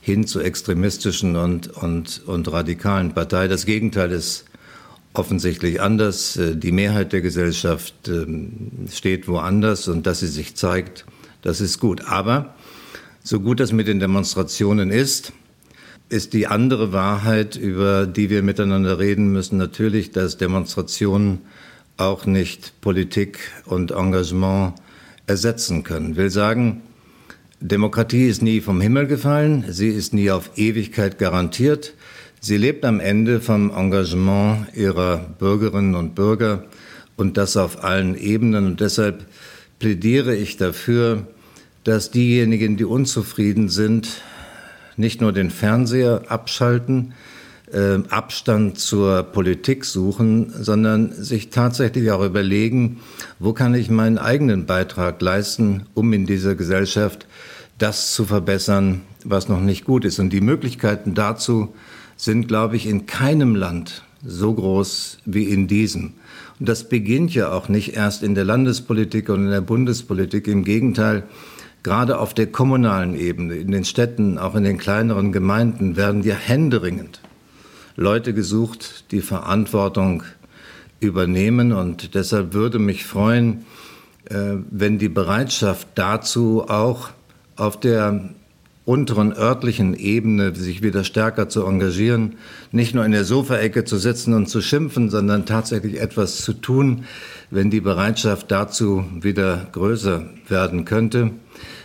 hin 0.00 0.26
zu 0.26 0.40
extremistischen 0.40 1.36
und, 1.36 1.68
und, 1.68 2.22
und 2.26 2.50
radikalen 2.50 3.12
Parteien. 3.12 3.50
Das 3.50 3.66
Gegenteil 3.66 4.10
ist 4.10 4.46
offensichtlich 5.12 5.80
anders. 5.80 6.36
Äh, 6.36 6.56
die 6.56 6.72
Mehrheit 6.72 7.12
der 7.12 7.20
Gesellschaft 7.20 8.08
ähm, 8.08 8.88
steht 8.90 9.28
woanders 9.28 9.88
und 9.88 10.06
dass 10.06 10.20
sie 10.20 10.28
sich 10.28 10.56
zeigt, 10.56 11.04
das 11.42 11.60
ist 11.60 11.78
gut. 11.78 12.06
Aber 12.08 12.54
so 13.22 13.40
gut 13.40 13.60
das 13.60 13.72
mit 13.72 13.88
den 13.88 14.00
Demonstrationen 14.00 14.90
ist, 14.90 15.32
ist 16.08 16.32
die 16.32 16.46
andere 16.46 16.92
Wahrheit, 16.92 17.56
über 17.56 18.06
die 18.06 18.28
wir 18.28 18.42
miteinander 18.42 18.98
reden 18.98 19.32
müssen, 19.32 19.56
natürlich, 19.56 20.10
dass 20.10 20.36
Demonstrationen 20.36 21.38
auch 21.96 22.26
nicht 22.26 22.80
Politik 22.80 23.38
und 23.64 23.92
Engagement 23.92 24.74
ersetzen 25.26 25.84
können. 25.84 26.16
Will 26.16 26.30
sagen, 26.30 26.82
Demokratie 27.60 28.26
ist 28.26 28.42
nie 28.42 28.60
vom 28.60 28.80
Himmel 28.80 29.06
gefallen, 29.06 29.64
sie 29.68 29.88
ist 29.88 30.12
nie 30.12 30.30
auf 30.30 30.50
Ewigkeit 30.56 31.18
garantiert. 31.18 31.94
Sie 32.40 32.56
lebt 32.56 32.84
am 32.84 32.98
Ende 32.98 33.40
vom 33.40 33.70
Engagement 33.70 34.74
ihrer 34.74 35.18
Bürgerinnen 35.38 35.94
und 35.94 36.16
Bürger 36.16 36.64
und 37.16 37.36
das 37.36 37.56
auf 37.56 37.84
allen 37.84 38.16
Ebenen. 38.16 38.66
Und 38.66 38.80
deshalb 38.80 39.24
plädiere 39.78 40.34
ich 40.34 40.56
dafür, 40.56 41.28
dass 41.84 42.10
diejenigen, 42.10 42.76
die 42.76 42.84
unzufrieden 42.84 43.68
sind, 43.68 44.22
nicht 44.96 45.20
nur 45.20 45.32
den 45.32 45.50
Fernseher 45.50 46.22
abschalten, 46.28 47.14
äh, 47.72 47.98
Abstand 48.10 48.78
zur 48.78 49.22
Politik 49.22 49.84
suchen, 49.84 50.52
sondern 50.54 51.12
sich 51.12 51.50
tatsächlich 51.50 52.10
auch 52.10 52.24
überlegen, 52.24 53.00
wo 53.38 53.52
kann 53.52 53.74
ich 53.74 53.90
meinen 53.90 54.18
eigenen 54.18 54.66
Beitrag 54.66 55.20
leisten, 55.22 55.84
um 55.94 56.12
in 56.12 56.26
dieser 56.26 56.54
Gesellschaft 56.54 57.26
das 57.78 58.14
zu 58.14 58.24
verbessern, 58.26 59.00
was 59.24 59.48
noch 59.48 59.60
nicht 59.60 59.84
gut 59.84 60.04
ist. 60.04 60.18
Und 60.18 60.30
die 60.30 60.40
Möglichkeiten 60.40 61.14
dazu 61.14 61.74
sind, 62.16 62.46
glaube 62.46 62.76
ich, 62.76 62.86
in 62.86 63.06
keinem 63.06 63.56
Land 63.56 64.02
so 64.24 64.54
groß 64.54 65.18
wie 65.24 65.44
in 65.44 65.66
diesem. 65.66 66.12
Und 66.60 66.68
das 66.68 66.88
beginnt 66.88 67.34
ja 67.34 67.50
auch 67.50 67.68
nicht 67.68 67.96
erst 67.96 68.22
in 68.22 68.36
der 68.36 68.44
Landespolitik 68.44 69.28
und 69.30 69.46
in 69.46 69.50
der 69.50 69.62
Bundespolitik. 69.62 70.46
Im 70.46 70.62
Gegenteil, 70.62 71.24
Gerade 71.82 72.18
auf 72.18 72.32
der 72.34 72.46
kommunalen 72.46 73.16
Ebene, 73.16 73.56
in 73.56 73.72
den 73.72 73.84
Städten, 73.84 74.38
auch 74.38 74.54
in 74.54 74.64
den 74.64 74.78
kleineren 74.78 75.32
Gemeinden 75.32 75.96
werden 75.96 76.22
ja 76.22 76.34
händeringend 76.34 77.20
Leute 77.96 78.34
gesucht, 78.34 79.10
die 79.10 79.20
Verantwortung 79.20 80.22
übernehmen. 81.00 81.72
Und 81.72 82.14
deshalb 82.14 82.54
würde 82.54 82.78
mich 82.78 83.04
freuen, 83.04 83.64
äh, 84.26 84.54
wenn 84.70 84.98
die 84.98 85.08
Bereitschaft 85.08 85.88
dazu 85.96 86.64
auch 86.68 87.10
auf 87.56 87.78
der 87.78 88.30
unteren 88.84 89.32
örtlichen 89.32 89.94
Ebene 89.94 90.54
sich 90.54 90.82
wieder 90.82 91.04
stärker 91.04 91.48
zu 91.48 91.64
engagieren, 91.64 92.34
nicht 92.72 92.94
nur 92.94 93.04
in 93.04 93.12
der 93.12 93.24
Sofaecke 93.24 93.84
zu 93.84 93.96
sitzen 93.96 94.34
und 94.34 94.48
zu 94.48 94.60
schimpfen, 94.60 95.08
sondern 95.08 95.46
tatsächlich 95.46 96.00
etwas 96.00 96.38
zu 96.38 96.52
tun, 96.52 97.04
wenn 97.50 97.70
die 97.70 97.80
Bereitschaft 97.80 98.50
dazu 98.50 99.04
wieder 99.20 99.68
größer 99.72 100.24
werden 100.48 100.84
könnte. 100.84 101.30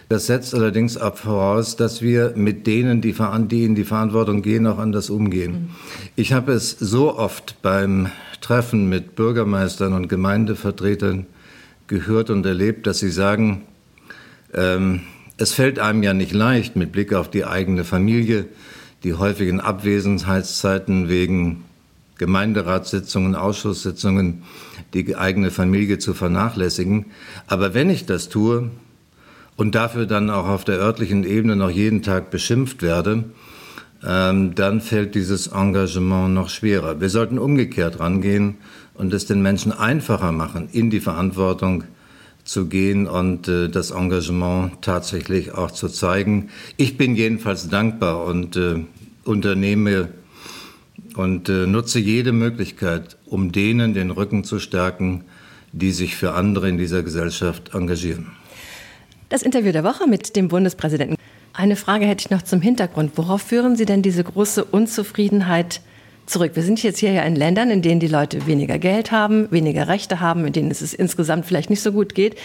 Das 0.09 0.25
setzt 0.25 0.55
allerdings 0.55 0.97
auch 0.97 1.17
voraus, 1.17 1.75
dass 1.75 2.01
wir 2.01 2.33
mit 2.35 2.65
denen, 2.65 3.01
die, 3.01 3.13
die 3.13 3.65
in 3.65 3.75
die 3.75 3.83
Verantwortung 3.83 4.41
gehen, 4.41 4.65
auch 4.65 4.79
anders 4.79 5.09
umgehen. 5.09 5.51
Mhm. 5.51 5.69
Ich 6.15 6.33
habe 6.33 6.53
es 6.53 6.71
so 6.71 7.17
oft 7.17 7.61
beim 7.61 8.07
Treffen 8.39 8.87
mit 8.87 9.15
Bürgermeistern 9.15 9.93
und 9.93 10.07
Gemeindevertretern 10.07 11.25
gehört 11.87 12.29
und 12.29 12.45
erlebt, 12.45 12.87
dass 12.87 12.99
sie 12.99 13.09
sagen, 13.09 13.63
ähm, 14.53 15.01
es 15.37 15.53
fällt 15.53 15.79
einem 15.79 16.03
ja 16.03 16.13
nicht 16.13 16.33
leicht 16.33 16.75
mit 16.75 16.91
Blick 16.91 17.13
auf 17.13 17.29
die 17.29 17.45
eigene 17.45 17.83
Familie, 17.83 18.45
die 19.03 19.13
häufigen 19.13 19.59
Abwesenheitszeiten 19.59 21.07
wegen 21.07 21.63
Gemeinderatssitzungen, 22.17 23.35
Ausschusssitzungen, 23.35 24.43
die 24.93 25.15
eigene 25.15 25.51
Familie 25.51 25.99
zu 25.99 26.15
vernachlässigen. 26.15 27.05
Aber 27.45 27.75
wenn 27.75 27.91
ich 27.91 28.07
das 28.07 28.29
tue 28.29 28.71
und 29.55 29.75
dafür 29.75 30.07
dann 30.07 30.31
auch 30.31 30.47
auf 30.47 30.63
der 30.63 30.79
örtlichen 30.79 31.23
Ebene 31.23 31.55
noch 31.55 31.69
jeden 31.69 32.01
Tag 32.01 32.31
beschimpft 32.31 32.81
werde, 32.81 33.25
ähm, 34.05 34.55
dann 34.55 34.81
fällt 34.81 35.13
dieses 35.13 35.47
Engagement 35.47 36.33
noch 36.33 36.49
schwerer. 36.49 36.99
Wir 36.99 37.09
sollten 37.09 37.37
umgekehrt 37.37 37.99
rangehen 37.99 38.57
und 38.95 39.13
es 39.13 39.27
den 39.27 39.41
Menschen 39.43 39.71
einfacher 39.71 40.31
machen, 40.31 40.69
in 40.71 40.89
die 40.89 40.99
Verantwortung 40.99 41.83
zu 42.47 42.67
gehen 42.67 43.07
und 43.07 43.47
äh, 43.47 43.67
das 43.67 43.91
Engagement 43.91 44.81
tatsächlich 44.81 45.53
auch 45.53 45.71
zu 45.71 45.89
zeigen. 45.89 46.49
Ich 46.77 46.97
bin 46.97 47.15
jedenfalls 47.15 47.69
dankbar 47.69 48.23
und 48.25 48.55
äh, 48.55 48.85
unternehme 49.25 50.09
und 51.15 51.49
äh, 51.49 51.67
nutze 51.67 51.99
jede 51.99 52.31
Möglichkeit, 52.31 53.17
um 53.25 53.51
denen 53.51 53.93
den 53.93 54.11
Rücken 54.11 54.43
zu 54.43 54.59
stärken, 54.59 55.25
die 55.73 55.91
sich 55.91 56.15
für 56.15 56.33
andere 56.33 56.69
in 56.69 56.77
dieser 56.77 57.03
Gesellschaft 57.03 57.73
engagieren. 57.73 58.27
Das 59.29 59.41
Interview 59.41 59.73
der 59.73 59.83
Woche 59.83 60.07
mit 60.07 60.35
dem 60.37 60.47
Bundespräsidenten. 60.47 61.17
Eine 61.51 61.75
Frage 61.75 62.05
hätte 62.05 62.21
ich 62.21 62.29
noch 62.29 62.43
zum 62.43 62.61
Hintergrund. 62.61 63.11
Worauf 63.15 63.41
führen 63.41 63.75
Sie 63.75 63.85
denn 63.85 64.01
diese 64.01 64.23
große 64.23 64.63
Unzufriedenheit 64.63 65.81
zurück. 66.27 66.51
Wir 66.55 66.63
sind 66.63 66.83
jetzt 66.83 66.99
hier 66.99 67.11
ja 67.11 67.23
in 67.23 67.35
Ländern, 67.35 67.71
in 67.71 67.81
denen 67.81 67.99
die 67.99 68.07
Leute 68.07 68.45
weniger 68.45 68.77
Geld 68.77 69.11
haben, 69.11 69.49
weniger 69.51 69.87
Rechte 69.87 70.19
haben, 70.19 70.45
in 70.45 70.53
denen 70.53 70.69
es 70.69 70.93
insgesamt 70.93 71.45
vielleicht 71.45 71.69
nicht 71.69 71.81
so 71.81 71.91
gut 71.91 72.13
geht. 72.13 72.37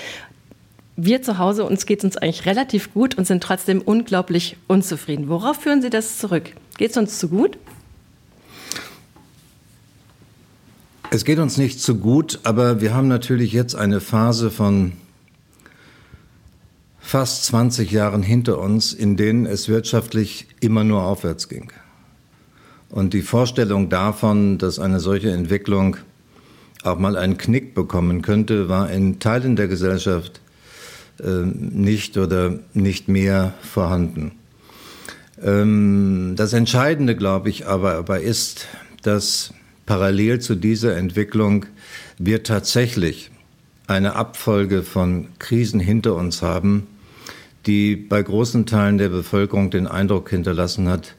Wir 0.97 1.23
zu 1.23 1.39
Hause, 1.39 1.65
uns 1.65 1.87
geht 1.87 1.99
es 2.01 2.05
uns 2.05 2.17
eigentlich 2.17 2.47
relativ 2.47 2.93
gut 2.93 3.17
und 3.17 3.27
sind 3.27 3.43
trotzdem 3.43 3.81
unglaublich 3.81 4.57
unzufrieden. 4.69 5.29
Worauf 5.29 5.57
führen 5.59 5.83
Sie 5.83 5.91
das 5.91 6.19
zurück? 6.19 6.51
Geht 6.79 6.93
es 6.93 6.97
uns 6.97 7.19
zu 7.19 7.29
gut? 7.29 7.59
Es 11.11 11.25
geht 11.25 11.39
uns 11.39 11.59
nicht 11.59 11.81
zu 11.81 11.97
gut, 11.97 12.41
aber 12.45 12.81
wir 12.81 12.95
haben 12.95 13.09
natürlich 13.09 13.53
jetzt 13.53 13.75
eine 13.75 14.01
Phase 14.01 14.51
von 14.51 14.93
fast 16.99 17.45
20 17.47 17.91
Jahren 17.91 18.23
hinter 18.23 18.59
uns, 18.59 18.95
in 18.95 19.19
denen 19.19 19.45
es 19.45 19.69
wirtschaftlich 19.69 20.47
immer 20.61 20.85
nur 20.85 21.03
aufwärts 21.03 21.49
ging. 21.49 21.71
Und 22.93 23.15
die 23.15 23.23
Vorstellung 23.23 23.89
davon, 23.89 24.59
dass 24.59 24.79
eine 24.79 25.01
solche 25.01 25.31
Entwicklung 25.31 25.97
auch 26.85 26.99
mal 26.99 27.17
einen 27.17 27.39
Knick 27.39 27.75
bekommen 27.75 28.21
könnte, 28.21 28.69
war 28.69 28.91
in 28.91 29.19
Teilen 29.19 29.57
der 29.57 29.67
Gesellschaft 29.67 30.43
äh, 31.19 31.47
nicht 31.47 32.19
oder 32.19 32.59
nicht 32.75 33.09
mehr 33.09 33.55
vorhanden. 33.63 34.33
Ähm, 35.43 36.35
das 36.37 36.53
Entscheidende, 36.53 37.17
glaube 37.17 37.49
ich, 37.49 37.67
aber, 37.67 37.95
aber 37.95 38.21
ist, 38.21 38.69
dass 39.03 39.55
parallel 39.87 40.41
zu 40.41 40.55
dieser 40.55 40.95
Entwicklung 40.95 41.65
wir 42.19 42.43
tatsächlich 42.43 43.31
eine 43.87 44.17
Abfolge 44.17 44.83
von 44.83 45.29
Krisen 45.39 45.81
hinter 45.81 46.15
uns 46.15 46.43
haben, 46.43 46.87
die 47.65 47.97
bei 47.97 48.23
großen 48.23 48.67
Teilen 48.67 48.99
der 48.99 49.09
Bevölkerung 49.09 49.71
den 49.71 49.87
Eindruck 49.87 50.29
hinterlassen 50.29 50.89
hat, 50.89 51.15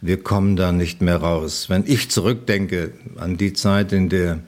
wir 0.00 0.22
kommen 0.22 0.56
da 0.56 0.72
nicht 0.72 1.02
mehr 1.02 1.16
raus. 1.16 1.68
Wenn 1.68 1.84
ich 1.86 2.10
zurückdenke 2.10 2.92
an 3.16 3.36
die 3.36 3.52
Zeit, 3.52 3.92
in 3.92 4.08
der, 4.08 4.40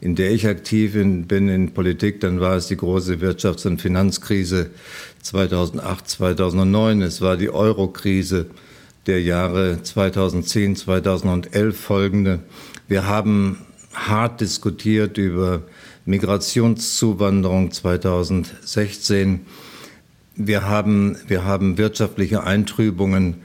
in 0.00 0.14
der 0.14 0.30
ich 0.30 0.46
aktiv 0.46 0.94
in, 0.94 1.26
bin 1.26 1.48
in 1.48 1.74
Politik, 1.74 2.20
dann 2.20 2.40
war 2.40 2.56
es 2.56 2.68
die 2.68 2.76
große 2.76 3.16
Wirtschafts- 3.16 3.66
und 3.66 3.82
Finanzkrise 3.82 4.70
2008, 5.22 6.08
2009. 6.08 7.02
Es 7.02 7.20
war 7.20 7.36
die 7.36 7.50
Eurokrise 7.50 8.46
der 9.06 9.20
Jahre 9.20 9.82
2010, 9.82 10.76
2011 10.76 11.78
folgende. 11.78 12.40
Wir 12.86 13.06
haben 13.06 13.58
hart 13.92 14.40
diskutiert 14.40 15.18
über 15.18 15.62
Migrationszuwanderung 16.04 17.72
2016. 17.72 19.40
Wir 20.36 20.68
haben, 20.68 21.16
wir 21.26 21.44
haben 21.44 21.76
wirtschaftliche 21.78 22.44
Eintrübungen 22.44 23.42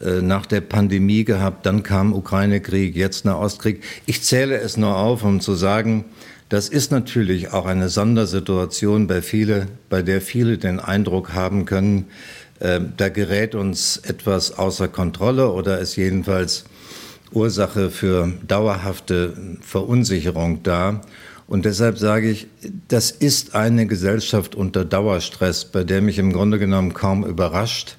nach 0.00 0.46
der 0.46 0.62
Pandemie 0.62 1.24
gehabt, 1.24 1.66
dann 1.66 1.82
kam 1.82 2.14
Ukraine-Krieg, 2.14 2.96
jetzt 2.96 3.24
Nahostkrieg. 3.24 3.82
Ich 4.06 4.22
zähle 4.22 4.58
es 4.58 4.76
nur 4.76 4.96
auf, 4.96 5.24
um 5.24 5.40
zu 5.40 5.54
sagen, 5.54 6.06
das 6.48 6.68
ist 6.68 6.90
natürlich 6.90 7.52
auch 7.52 7.64
eine 7.64 7.88
Sondersituation, 7.88 9.06
bei, 9.06 9.22
viele, 9.22 9.66
bei 9.88 10.02
der 10.02 10.20
viele 10.20 10.58
den 10.58 10.80
Eindruck 10.80 11.32
haben 11.32 11.64
können, 11.64 12.06
äh, 12.58 12.80
da 12.96 13.08
gerät 13.08 13.54
uns 13.54 13.98
etwas 13.98 14.58
außer 14.58 14.88
Kontrolle 14.88 15.52
oder 15.52 15.78
ist 15.78 15.96
jedenfalls 15.96 16.64
Ursache 17.32 17.90
für 17.90 18.32
dauerhafte 18.46 19.34
Verunsicherung 19.60 20.62
da. 20.64 21.02
Und 21.46 21.64
deshalb 21.64 21.98
sage 21.98 22.30
ich, 22.30 22.48
das 22.88 23.10
ist 23.12 23.54
eine 23.54 23.86
Gesellschaft 23.86 24.54
unter 24.54 24.84
Dauerstress, 24.84 25.64
bei 25.64 25.84
der 25.84 26.00
mich 26.00 26.18
im 26.18 26.32
Grunde 26.32 26.58
genommen 26.58 26.94
kaum 26.94 27.24
überrascht, 27.24 27.96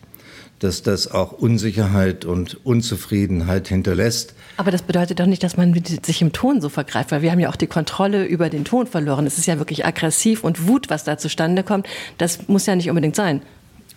dass 0.61 0.83
das 0.83 1.09
auch 1.09 1.31
Unsicherheit 1.31 2.23
und 2.23 2.63
Unzufriedenheit 2.65 3.67
hinterlässt. 3.67 4.35
Aber 4.57 4.69
das 4.69 4.83
bedeutet 4.83 5.19
doch 5.19 5.25
nicht, 5.25 5.41
dass 5.41 5.57
man 5.57 5.73
sich 6.03 6.21
im 6.21 6.33
Ton 6.33 6.61
so 6.61 6.69
vergreift, 6.69 7.11
weil 7.11 7.23
wir 7.23 7.31
haben 7.31 7.39
ja 7.39 7.49
auch 7.49 7.55
die 7.55 7.67
Kontrolle 7.67 8.25
über 8.25 8.49
den 8.49 8.63
Ton 8.63 8.85
verloren. 8.85 9.25
Es 9.25 9.39
ist 9.39 9.47
ja 9.47 9.57
wirklich 9.57 9.85
aggressiv 9.85 10.43
und 10.43 10.67
Wut, 10.67 10.89
was 10.89 11.03
da 11.03 11.17
zustande 11.17 11.63
kommt. 11.63 11.87
Das 12.19 12.47
muss 12.47 12.67
ja 12.67 12.75
nicht 12.75 12.89
unbedingt 12.89 13.15
sein. 13.15 13.41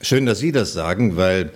Schön, 0.00 0.24
dass 0.24 0.38
Sie 0.38 0.52
das 0.52 0.72
sagen, 0.72 1.16
weil 1.16 1.52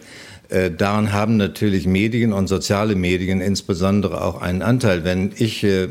äh, 0.49 0.71
daran 0.71 1.13
haben 1.13 1.37
natürlich 1.37 1.87
Medien 1.87 2.33
und 2.33 2.47
soziale 2.47 2.95
Medien 2.95 3.41
insbesondere 3.41 4.23
auch 4.23 4.41
einen 4.41 4.63
Anteil. 4.63 5.05
Wenn 5.05 5.33
ich 5.37 5.63
äh, 5.63 5.89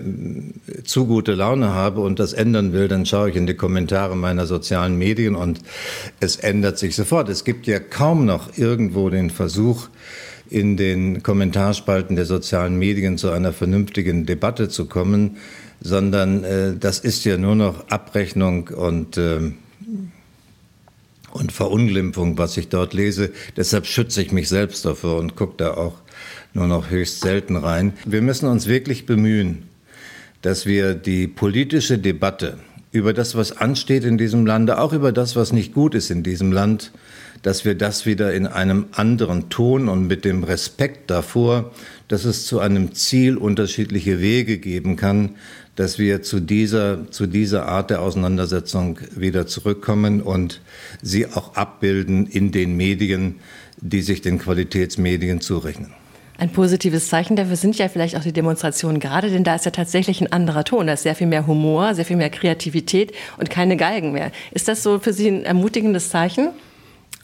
zu 0.83 1.05
gute 1.05 1.33
Laune 1.33 1.73
habe 1.73 2.01
und 2.01 2.19
das 2.19 2.33
ändern 2.33 2.73
will, 2.73 2.87
dann 2.87 3.05
schaue 3.05 3.29
ich 3.29 3.35
in 3.35 3.45
die 3.45 3.53
Kommentare 3.53 4.15
meiner 4.15 4.47
sozialen 4.47 4.97
Medien 4.97 5.35
und 5.35 5.59
es 6.19 6.37
ändert 6.37 6.79
sich 6.79 6.95
sofort. 6.95 7.29
Es 7.29 7.43
gibt 7.43 7.67
ja 7.67 7.79
kaum 7.79 8.25
noch 8.25 8.57
irgendwo 8.57 9.09
den 9.09 9.29
Versuch, 9.29 9.89
in 10.49 10.77
den 10.77 11.23
Kommentarspalten 11.23 12.15
der 12.15 12.25
sozialen 12.25 12.79
Medien 12.79 13.17
zu 13.17 13.29
einer 13.31 13.53
vernünftigen 13.53 14.25
Debatte 14.25 14.69
zu 14.69 14.85
kommen, 14.85 15.37
sondern 15.81 16.43
äh, 16.43 16.75
das 16.79 16.99
ist 16.99 17.25
ja 17.25 17.37
nur 17.37 17.55
noch 17.55 17.89
Abrechnung 17.89 18.69
und 18.69 19.17
äh, 19.17 19.51
und 21.31 21.51
Verunglimpfung, 21.51 22.37
was 22.37 22.57
ich 22.57 22.69
dort 22.69 22.93
lese. 22.93 23.31
Deshalb 23.55 23.85
schütze 23.85 24.21
ich 24.21 24.31
mich 24.31 24.49
selbst 24.49 24.85
davor 24.85 25.17
und 25.19 25.35
gucke 25.35 25.55
da 25.57 25.73
auch 25.73 25.95
nur 26.53 26.67
noch 26.67 26.89
höchst 26.89 27.21
selten 27.21 27.55
rein. 27.55 27.93
Wir 28.05 28.21
müssen 28.21 28.47
uns 28.47 28.67
wirklich 28.67 29.05
bemühen, 29.05 29.63
dass 30.41 30.65
wir 30.65 30.93
die 30.93 31.27
politische 31.27 31.97
Debatte 31.97 32.57
über 32.91 33.13
das, 33.13 33.35
was 33.35 33.51
ansteht 33.51 34.03
in 34.03 34.17
diesem 34.17 34.45
Lande, 34.45 34.79
auch 34.79 34.93
über 34.93 35.11
das, 35.11 35.35
was 35.35 35.51
nicht 35.51 35.73
gut 35.73 35.93
ist 35.93 36.09
in 36.09 36.23
diesem 36.23 36.51
Land, 36.51 36.91
dass 37.43 37.65
wir 37.65 37.75
das 37.75 38.05
wieder 38.05 38.33
in 38.33 38.47
einem 38.47 38.87
anderen 38.93 39.49
Ton 39.49 39.89
und 39.89 40.07
mit 40.07 40.25
dem 40.25 40.43
Respekt 40.43 41.11
davor, 41.11 41.71
dass 42.07 42.25
es 42.25 42.45
zu 42.45 42.59
einem 42.59 42.93
Ziel 42.93 43.37
unterschiedliche 43.37 44.19
Wege 44.19 44.57
geben 44.57 44.95
kann, 44.95 45.35
dass 45.77 45.99
wir 45.99 46.23
zu 46.23 46.39
dieser, 46.39 47.09
zu 47.11 47.27
dieser 47.27 47.67
Art 47.67 47.91
der 47.91 48.01
Auseinandersetzung 48.01 48.99
wieder 49.15 49.47
zurückkommen 49.47 50.21
und 50.21 50.59
sie 51.01 51.27
auch 51.27 51.55
abbilden 51.55 52.25
in 52.25 52.51
den 52.51 52.75
Medien, 52.75 53.35
die 53.79 54.01
sich 54.01 54.21
den 54.21 54.39
Qualitätsmedien 54.39 55.39
zurechnen. 55.39 55.93
Ein 56.39 56.51
positives 56.51 57.09
Zeichen 57.09 57.35
dafür 57.35 57.55
sind 57.55 57.77
ja 57.77 57.89
vielleicht 57.89 58.15
auch 58.15 58.23
die 58.23 58.33
Demonstrationen 58.33 58.99
gerade, 58.99 59.29
denn 59.29 59.43
da 59.43 59.55
ist 59.55 59.65
ja 59.65 59.71
tatsächlich 59.71 60.19
ein 60.19 60.31
anderer 60.31 60.63
Ton. 60.63 60.87
Da 60.87 60.93
ist 60.93 61.03
sehr 61.03 61.15
viel 61.15 61.27
mehr 61.27 61.47
Humor, 61.47 61.93
sehr 61.93 62.05
viel 62.05 62.17
mehr 62.17 62.29
Kreativität 62.29 63.13
und 63.37 63.49
keine 63.49 63.77
Geigen 63.77 64.11
mehr. 64.11 64.31
Ist 64.51 64.67
das 64.67 64.83
so 64.83 64.99
für 64.99 65.13
Sie 65.13 65.27
ein 65.27 65.45
ermutigendes 65.45 66.09
Zeichen? 66.09 66.49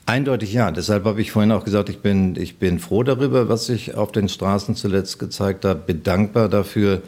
Eindeutig 0.06 0.52
ja. 0.52 0.70
Deshalb 0.72 1.06
habe 1.06 1.22
ich 1.22 1.32
vorhin 1.32 1.52
auch 1.52 1.64
gesagt, 1.64 1.90
ich 1.90 2.00
bin, 2.00 2.36
ich 2.36 2.58
bin 2.58 2.78
froh 2.80 3.04
darüber, 3.04 3.50
was 3.50 3.68
sich 3.68 3.96
auf 3.96 4.12
den 4.12 4.30
Straßen 4.30 4.76
zuletzt 4.76 5.18
gezeigt 5.18 5.64
hat, 5.64 5.88
bedankbar 5.88 6.50
dafür, 6.50 7.02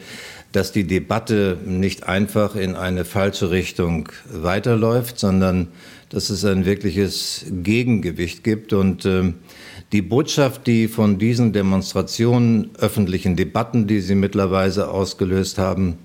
dass 0.56 0.72
die 0.72 0.88
Debatte 0.88 1.58
nicht 1.66 2.08
einfach 2.08 2.56
in 2.56 2.76
eine 2.76 3.04
falsche 3.04 3.52
Richtung 3.52 4.08
weiterläuft, 4.32 5.20
sondern 5.20 5.68
dass 6.10 6.30
es 6.30 6.46
ein 6.46 6.66
wirkliches 6.66 7.46
Gegengewicht 7.52 8.44
gibt. 8.44 8.72
Und 8.72 9.04
äh, 9.04 9.34
die 9.92 10.02
Botschaft, 10.02 10.66
die 10.66 10.88
von 10.88 11.18
diesen 11.18 11.52
Demonstrationen, 11.52 12.70
öffentlichen 12.78 13.36
Debatten, 13.36 13.86
die 13.86 14.00
sie 14.00 14.16
mittlerweile 14.16 14.90
ausgelöst 14.90 15.58
haben, 15.58 15.98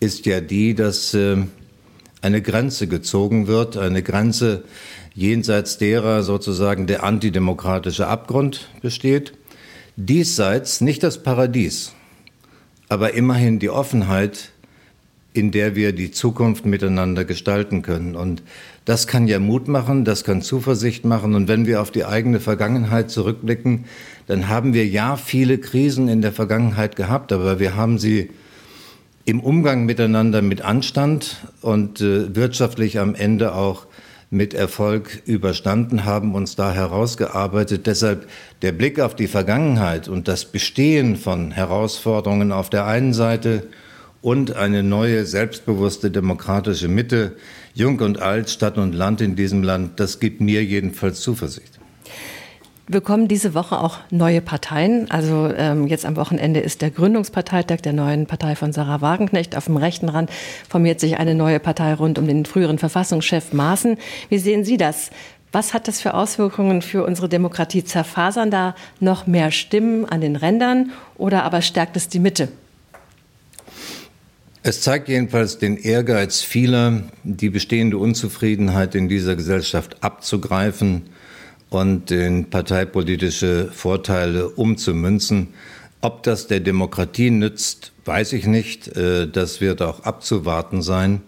ist 0.00 0.26
ja 0.26 0.40
die, 0.40 0.74
dass 0.74 1.14
äh, 1.14 1.36
eine 2.20 2.42
Grenze 2.42 2.88
gezogen 2.88 3.46
wird, 3.46 3.76
eine 3.76 4.02
Grenze, 4.02 4.64
jenseits 5.14 5.78
derer 5.78 6.24
sozusagen 6.24 6.88
der 6.88 7.04
antidemokratische 7.04 8.08
Abgrund 8.08 8.68
besteht, 8.82 9.34
diesseits 9.96 10.80
nicht 10.80 11.04
das 11.04 11.22
Paradies, 11.22 11.92
aber 12.88 13.14
immerhin 13.14 13.58
die 13.58 13.70
Offenheit, 13.70 14.50
in 15.32 15.50
der 15.50 15.74
wir 15.74 15.92
die 15.92 16.12
Zukunft 16.12 16.64
miteinander 16.64 17.24
gestalten 17.24 17.82
können. 17.82 18.14
Und 18.14 18.42
das 18.84 19.06
kann 19.06 19.26
ja 19.26 19.38
Mut 19.38 19.66
machen, 19.66 20.04
das 20.04 20.22
kann 20.22 20.42
Zuversicht 20.42 21.04
machen. 21.04 21.34
Und 21.34 21.48
wenn 21.48 21.66
wir 21.66 21.82
auf 21.82 21.90
die 21.90 22.04
eigene 22.04 22.38
Vergangenheit 22.38 23.10
zurückblicken, 23.10 23.86
dann 24.26 24.48
haben 24.48 24.74
wir 24.74 24.86
ja 24.86 25.16
viele 25.16 25.58
Krisen 25.58 26.08
in 26.08 26.22
der 26.22 26.32
Vergangenheit 26.32 26.94
gehabt, 26.94 27.32
aber 27.32 27.58
wir 27.58 27.74
haben 27.74 27.98
sie 27.98 28.30
im 29.24 29.40
Umgang 29.40 29.86
miteinander 29.86 30.42
mit 30.42 30.62
Anstand 30.62 31.38
und 31.62 32.00
äh, 32.00 32.34
wirtschaftlich 32.36 32.98
am 32.98 33.14
Ende 33.14 33.54
auch 33.54 33.86
mit 34.30 34.54
Erfolg 34.54 35.22
überstanden, 35.26 36.04
haben 36.04 36.34
uns 36.34 36.56
da 36.56 36.72
herausgearbeitet. 36.72 37.86
Deshalb 37.86 38.26
der 38.62 38.72
Blick 38.72 39.00
auf 39.00 39.14
die 39.14 39.28
Vergangenheit 39.28 40.08
und 40.08 40.28
das 40.28 40.44
Bestehen 40.44 41.16
von 41.16 41.50
Herausforderungen 41.50 42.52
auf 42.52 42.70
der 42.70 42.86
einen 42.86 43.12
Seite 43.12 43.68
und 44.22 44.56
eine 44.56 44.82
neue, 44.82 45.26
selbstbewusste 45.26 46.10
demokratische 46.10 46.88
Mitte, 46.88 47.36
Jung 47.74 48.00
und 48.00 48.22
Alt, 48.22 48.48
Stadt 48.48 48.78
und 48.78 48.94
Land 48.94 49.20
in 49.20 49.36
diesem 49.36 49.62
Land, 49.62 50.00
das 50.00 50.18
gibt 50.18 50.40
mir 50.40 50.64
jedenfalls 50.64 51.20
Zuversicht. 51.20 51.73
Wir 52.86 53.00
bekommen 53.00 53.28
diese 53.28 53.54
Woche 53.54 53.80
auch 53.80 54.00
neue 54.10 54.42
Parteien. 54.42 55.10
Also 55.10 55.50
ähm, 55.56 55.86
jetzt 55.86 56.04
am 56.04 56.16
Wochenende 56.16 56.60
ist 56.60 56.82
der 56.82 56.90
Gründungsparteitag 56.90 57.78
der 57.78 57.94
neuen 57.94 58.26
Partei 58.26 58.56
von 58.56 58.74
Sarah 58.74 59.00
Wagenknecht. 59.00 59.56
Auf 59.56 59.66
dem 59.66 59.78
rechten 59.78 60.10
Rand 60.10 60.30
formiert 60.68 61.00
sich 61.00 61.16
eine 61.16 61.34
neue 61.34 61.60
Partei 61.60 61.94
rund 61.94 62.18
um 62.18 62.26
den 62.26 62.44
früheren 62.44 62.78
Verfassungschef 62.78 63.54
Maaßen. 63.54 63.96
Wie 64.28 64.38
sehen 64.38 64.66
Sie 64.66 64.76
das? 64.76 65.10
Was 65.50 65.72
hat 65.72 65.88
das 65.88 66.02
für 66.02 66.12
Auswirkungen 66.12 66.82
für 66.82 67.04
unsere 67.04 67.30
Demokratie? 67.30 67.84
Zerfasern 67.84 68.50
da 68.50 68.74
noch 69.00 69.26
mehr 69.26 69.50
Stimmen 69.50 70.04
an 70.04 70.20
den 70.20 70.36
Rändern 70.36 70.90
oder 71.16 71.44
aber 71.44 71.62
stärkt 71.62 71.96
es 71.96 72.08
die 72.08 72.18
Mitte? 72.18 72.48
Es 74.62 74.82
zeigt 74.82 75.08
jedenfalls 75.08 75.56
den 75.56 75.78
Ehrgeiz 75.78 76.42
vieler, 76.42 77.04
die 77.22 77.48
bestehende 77.48 77.96
Unzufriedenheit 77.96 78.94
in 78.94 79.08
dieser 79.08 79.36
Gesellschaft 79.36 80.02
abzugreifen 80.02 81.04
und 81.74 82.10
in 82.10 82.50
parteipolitische 82.50 83.68
Vorteile 83.72 84.48
umzumünzen. 84.48 85.48
Ob 86.00 86.22
das 86.22 86.46
der 86.46 86.60
Demokratie 86.60 87.30
nützt, 87.30 87.92
weiß 88.04 88.32
ich 88.34 88.46
nicht. 88.46 88.88
Äh, 88.96 89.26
das 89.26 89.60
wird 89.60 89.82
auch 89.82 90.04
abzuwarten 90.04 90.82
sein. 90.82 91.22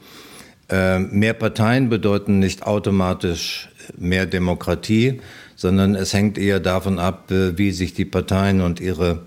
Äh, 0.69 0.99
mehr 0.99 1.35
Parteien 1.35 1.89
bedeuten 1.89 2.39
nicht 2.39 2.65
automatisch 2.65 3.69
mehr 3.97 4.27
Demokratie, 4.27 5.21
sondern 5.55 5.95
es 5.95 6.13
hängt 6.13 6.39
eher 6.39 6.61
davon 6.61 6.99
ab, 6.99 7.31
äh, 7.31 7.57
wie 7.57 7.71
sich 7.71 7.95
die 7.95 8.05
Parteien 8.05 8.61
und 8.61 8.81
ihre 8.81 9.23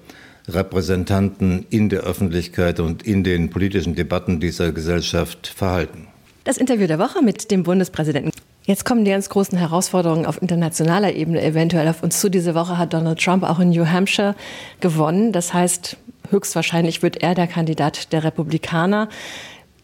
Repräsentanten 0.48 1.66
in 1.70 1.90
der 1.90 2.02
Öffentlichkeit 2.02 2.80
und 2.80 3.04
in 3.04 3.24
den 3.24 3.50
politischen 3.50 3.96
Debatten 3.96 4.40
dieser 4.40 4.72
Gesellschaft 4.72 5.48
verhalten. 5.48 6.08
Das 6.44 6.58
Interview 6.58 6.88
der 6.88 7.00
Woche 7.00 7.22
mit 7.22 7.52
dem 7.52 7.64
Bundespräsidenten. 7.64 8.32
Jetzt 8.70 8.86
kommen 8.86 9.04
die 9.04 9.10
ganz 9.10 9.30
großen 9.30 9.58
Herausforderungen 9.58 10.28
auf 10.28 10.44
internationaler 10.44 11.16
Ebene 11.16 11.42
eventuell 11.42 11.88
auf 11.88 12.04
uns 12.04 12.20
zu. 12.20 12.30
Diese 12.30 12.54
Woche 12.54 12.78
hat 12.78 12.94
Donald 12.94 13.20
Trump 13.20 13.42
auch 13.42 13.58
in 13.58 13.72
New 13.72 13.88
Hampshire 13.88 14.36
gewonnen. 14.80 15.32
Das 15.32 15.56
heißt, 15.56 15.98
höchstwahrscheinlich 16.30 17.02
wird 17.02 17.18
er 17.18 17.34
der 17.34 17.48
Kandidat 17.48 18.14
der 18.14 18.24
Republikaner. 18.24 19.10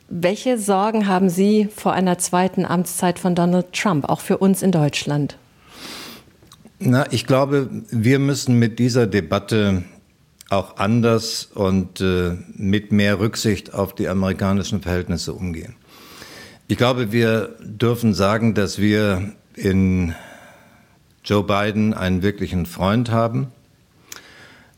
Welche 0.07 0.59
Sorgen 0.59 1.07
haben 1.07 1.29
Sie 1.29 1.67
vor 1.75 1.93
einer 1.93 2.19
zweiten 2.19 2.63
Amtszeit 2.63 3.17
von 3.17 3.33
Donald 3.33 3.73
Trump, 3.73 4.07
auch 4.07 4.19
für 4.19 4.37
uns 4.37 4.61
in 4.61 4.71
Deutschland? 4.71 5.35
Na, 6.77 7.11
ich 7.11 7.25
glaube, 7.25 7.67
wir 7.89 8.19
müssen 8.19 8.59
mit 8.59 8.77
dieser 8.77 9.07
Debatte 9.07 9.81
auch 10.51 10.77
anders 10.77 11.49
und 11.55 12.01
äh, 12.01 12.37
mit 12.53 12.91
mehr 12.91 13.19
Rücksicht 13.19 13.73
auf 13.73 13.95
die 13.95 14.07
amerikanischen 14.07 14.83
Verhältnisse 14.83 15.33
umgehen. 15.33 15.73
Ich 16.67 16.77
glaube, 16.77 17.11
wir 17.11 17.55
dürfen 17.61 18.15
sagen, 18.15 18.55
dass 18.55 18.79
wir 18.79 19.33
in 19.53 20.15
Joe 21.23 21.43
Biden 21.43 21.93
einen 21.93 22.23
wirklichen 22.23 22.65
Freund 22.65 23.11
haben. 23.11 23.51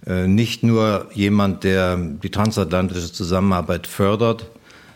Äh, 0.06 0.28
nicht 0.28 0.63
nur 0.63 1.08
jemand, 1.13 1.63
der 1.63 1.95
die 1.95 2.30
transatlantische 2.30 3.13
Zusammenarbeit 3.13 3.88
fördert, 3.88 4.50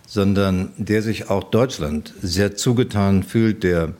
sondern 0.06 0.74
der 0.76 1.02
sich 1.02 1.30
auch 1.30 1.46
Deutschland 1.46 2.14
sehr 2.22 2.58
zugetan 2.58 3.24
fühlt, 3.24 3.64
der 3.64 3.94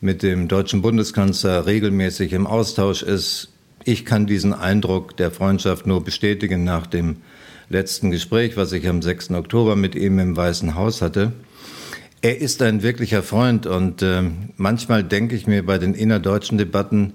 mit 0.00 0.24
dem 0.24 0.48
deutschen 0.48 0.82
Bundeskanzler 0.82 1.66
regelmäßig 1.66 2.32
im 2.32 2.48
Austausch 2.48 3.04
ist. 3.04 3.52
Ich 3.84 4.04
kann 4.04 4.26
diesen 4.26 4.52
Eindruck 4.52 5.16
der 5.16 5.30
Freundschaft 5.30 5.86
nur 5.86 6.02
bestätigen 6.02 6.64
nach 6.64 6.88
dem 6.88 7.18
letzten 7.68 8.10
Gespräch, 8.10 8.56
was 8.56 8.72
ich 8.72 8.88
am 8.88 9.00
6. 9.00 9.30
Oktober 9.30 9.76
mit 9.76 9.94
ihm 9.94 10.18
im 10.18 10.36
Weißen 10.36 10.74
Haus 10.74 11.02
hatte. 11.02 11.32
Er 12.26 12.40
ist 12.40 12.60
ein 12.60 12.82
wirklicher 12.82 13.22
Freund 13.22 13.66
und 13.66 14.02
äh, 14.02 14.20
manchmal 14.56 15.04
denke 15.04 15.36
ich 15.36 15.46
mir 15.46 15.64
bei 15.64 15.78
den 15.78 15.94
innerdeutschen 15.94 16.58
Debatten, 16.58 17.12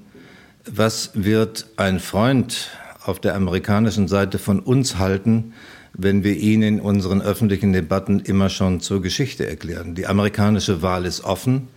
was 0.65 1.11
wird 1.15 1.65
ein 1.75 1.99
Freund 1.99 2.69
auf 3.03 3.19
der 3.19 3.35
amerikanischen 3.35 4.07
Seite 4.07 4.39
von 4.39 4.61
uns 4.61 4.99
halten, 4.99 5.51
wenn 5.91 6.23
wir 6.23 6.37
ihn 6.37 6.61
in 6.61 6.79
unseren 6.79 7.21
öffentlichen 7.21 7.73
Debatten 7.73 8.21
immer 8.21 8.47
schon 8.47 8.79
zur 8.79 9.01
Geschichte 9.01 9.45
erklären. 9.45 9.95
Die 9.95 10.07
amerikanische 10.07 10.81
Wahl 10.81 11.05
ist 11.05 11.25
offen. 11.25 11.67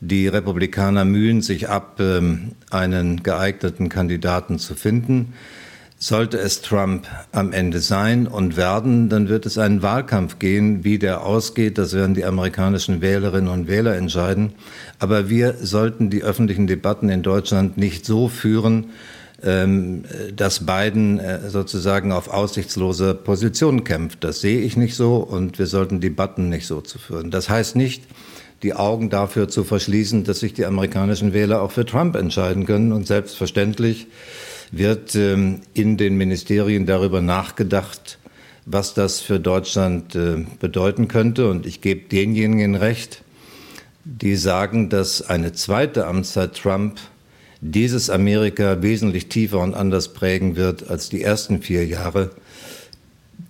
Die 0.00 0.26
Republikaner 0.26 1.04
mühen 1.04 1.42
sich 1.42 1.68
ab, 1.68 2.00
ähm, 2.00 2.56
einen 2.70 3.22
geeigneten 3.22 3.88
Kandidaten 3.88 4.58
zu 4.58 4.74
finden. 4.74 5.34
Sollte 5.96 6.38
es 6.38 6.60
Trump 6.60 7.06
am 7.32 7.52
Ende 7.52 7.80
sein 7.80 8.26
und 8.26 8.56
werden, 8.56 9.08
dann 9.08 9.28
wird 9.28 9.46
es 9.46 9.56
einen 9.56 9.82
Wahlkampf 9.82 10.38
gehen. 10.38 10.84
Wie 10.84 10.98
der 10.98 11.24
ausgeht, 11.24 11.78
das 11.78 11.94
werden 11.94 12.14
die 12.14 12.24
amerikanischen 12.24 13.00
Wählerinnen 13.00 13.48
und 13.48 13.68
Wähler 13.68 13.96
entscheiden. 13.96 14.52
Aber 14.98 15.30
wir 15.30 15.54
sollten 15.62 16.10
die 16.10 16.22
öffentlichen 16.22 16.66
Debatten 16.66 17.08
in 17.08 17.22
Deutschland 17.22 17.78
nicht 17.78 18.04
so 18.04 18.28
führen, 18.28 18.90
ähm, 19.42 20.04
dass 20.34 20.66
Biden 20.66 21.20
äh, 21.20 21.48
sozusagen 21.50 22.12
auf 22.12 22.28
aussichtslose 22.28 23.14
Position 23.14 23.84
kämpft. 23.84 24.24
Das 24.24 24.40
sehe 24.40 24.60
ich 24.60 24.76
nicht 24.76 24.96
so 24.96 25.16
und 25.16 25.58
wir 25.58 25.66
sollten 25.66 26.00
Debatten 26.00 26.48
nicht 26.48 26.66
so 26.66 26.80
zu 26.80 26.98
führen. 26.98 27.30
Das 27.30 27.48
heißt 27.48 27.76
nicht, 27.76 28.04
die 28.62 28.74
Augen 28.74 29.10
dafür 29.10 29.48
zu 29.48 29.62
verschließen, 29.62 30.24
dass 30.24 30.40
sich 30.40 30.54
die 30.54 30.64
amerikanischen 30.64 31.34
Wähler 31.34 31.60
auch 31.60 31.70
für 31.70 31.84
Trump 31.84 32.16
entscheiden 32.16 32.64
können. 32.64 32.92
Und 32.92 33.06
selbstverständlich 33.06 34.06
wird 34.78 35.14
ähm, 35.14 35.60
in 35.74 35.96
den 35.96 36.16
Ministerien 36.16 36.86
darüber 36.86 37.20
nachgedacht, 37.20 38.18
was 38.66 38.94
das 38.94 39.20
für 39.20 39.40
Deutschland 39.40 40.14
äh, 40.14 40.44
bedeuten 40.60 41.08
könnte. 41.08 41.48
Und 41.48 41.66
ich 41.66 41.80
gebe 41.80 42.08
denjenigen 42.08 42.74
recht, 42.74 43.22
die 44.04 44.36
sagen, 44.36 44.88
dass 44.88 45.22
eine 45.22 45.52
zweite 45.52 46.06
Amtszeit 46.06 46.54
Trump 46.54 46.98
dieses 47.60 48.10
Amerika 48.10 48.82
wesentlich 48.82 49.28
tiefer 49.28 49.60
und 49.60 49.74
anders 49.74 50.12
prägen 50.12 50.56
wird 50.56 50.90
als 50.90 51.08
die 51.08 51.22
ersten 51.22 51.62
vier 51.62 51.86
Jahre, 51.86 52.30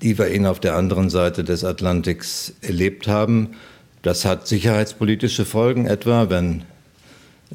die 0.02 0.16
wir 0.18 0.32
ihn 0.32 0.46
auf 0.46 0.60
der 0.60 0.76
anderen 0.76 1.10
Seite 1.10 1.42
des 1.42 1.64
Atlantiks 1.64 2.54
erlebt 2.60 3.08
haben. 3.08 3.50
Das 4.02 4.24
hat 4.24 4.46
sicherheitspolitische 4.46 5.44
Folgen, 5.44 5.86
etwa 5.86 6.30
wenn 6.30 6.62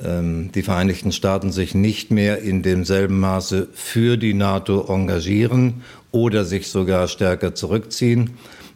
die 0.02 0.62
Vereinigten 0.64 1.12
Staaten 1.12 1.52
sich 1.52 1.76
nicht 1.76 2.10
mehr 2.10 2.42
in 2.42 2.64
demselben 2.64 3.20
Maße 3.20 3.68
für 3.74 4.16
die 4.16 4.34
NATO 4.34 4.86
engagieren 4.88 5.82
oder 6.12 6.46
sich 6.46 6.70
sogar 6.70 7.08
stärker 7.10 7.54
zurückziehen, 7.54 8.32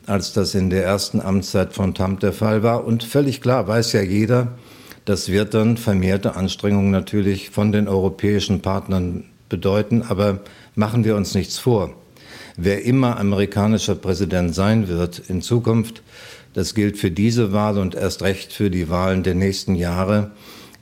als 0.06 0.34
das 0.34 0.54
in 0.54 0.70
der 0.70 0.84
ersten 0.84 1.22
Amtszeit 1.22 1.72
von 1.74 1.94
Trump 1.94 2.20
der 2.20 2.34
Fall 2.34 2.62
war. 2.62 2.86
Und 2.86 3.04
völlig 3.04 3.40
klar 3.40 3.68
weiß 3.68 3.94
ja 3.94 4.02
jeder, 4.02 4.50
das 5.06 5.30
wird 5.30 5.54
dann 5.54 5.78
vermehrte 5.78 6.36
Anstrengungen 6.36 6.92
natürlich 6.92 7.50
von 7.52 7.72
den 7.72 7.88
europäischen 7.88 8.62
Partnern 8.62 9.24
bedeuten. 9.50 10.02
Aber 10.02 10.40
machen 10.76 11.06
wir 11.06 11.16
uns 11.16 11.36
nichts 11.36 11.58
vor. 11.58 11.94
Wer 12.56 12.84
immer 12.84 13.18
amerikanischer 13.18 13.96
Präsident 13.96 14.54
sein 14.54 14.88
wird 14.88 15.20
in 15.28 15.42
Zukunft, 15.42 16.04
das 16.54 16.76
gilt 16.76 16.98
für 16.98 17.12
diese 17.12 17.52
Wahl 17.52 17.78
und 17.80 17.96
erst 17.96 18.22
recht 18.22 18.54
für 18.54 18.70
die 18.70 18.90
Wahlen 18.90 19.24
der 19.24 19.36
nächsten 19.36 19.76
Jahre, 19.76 20.32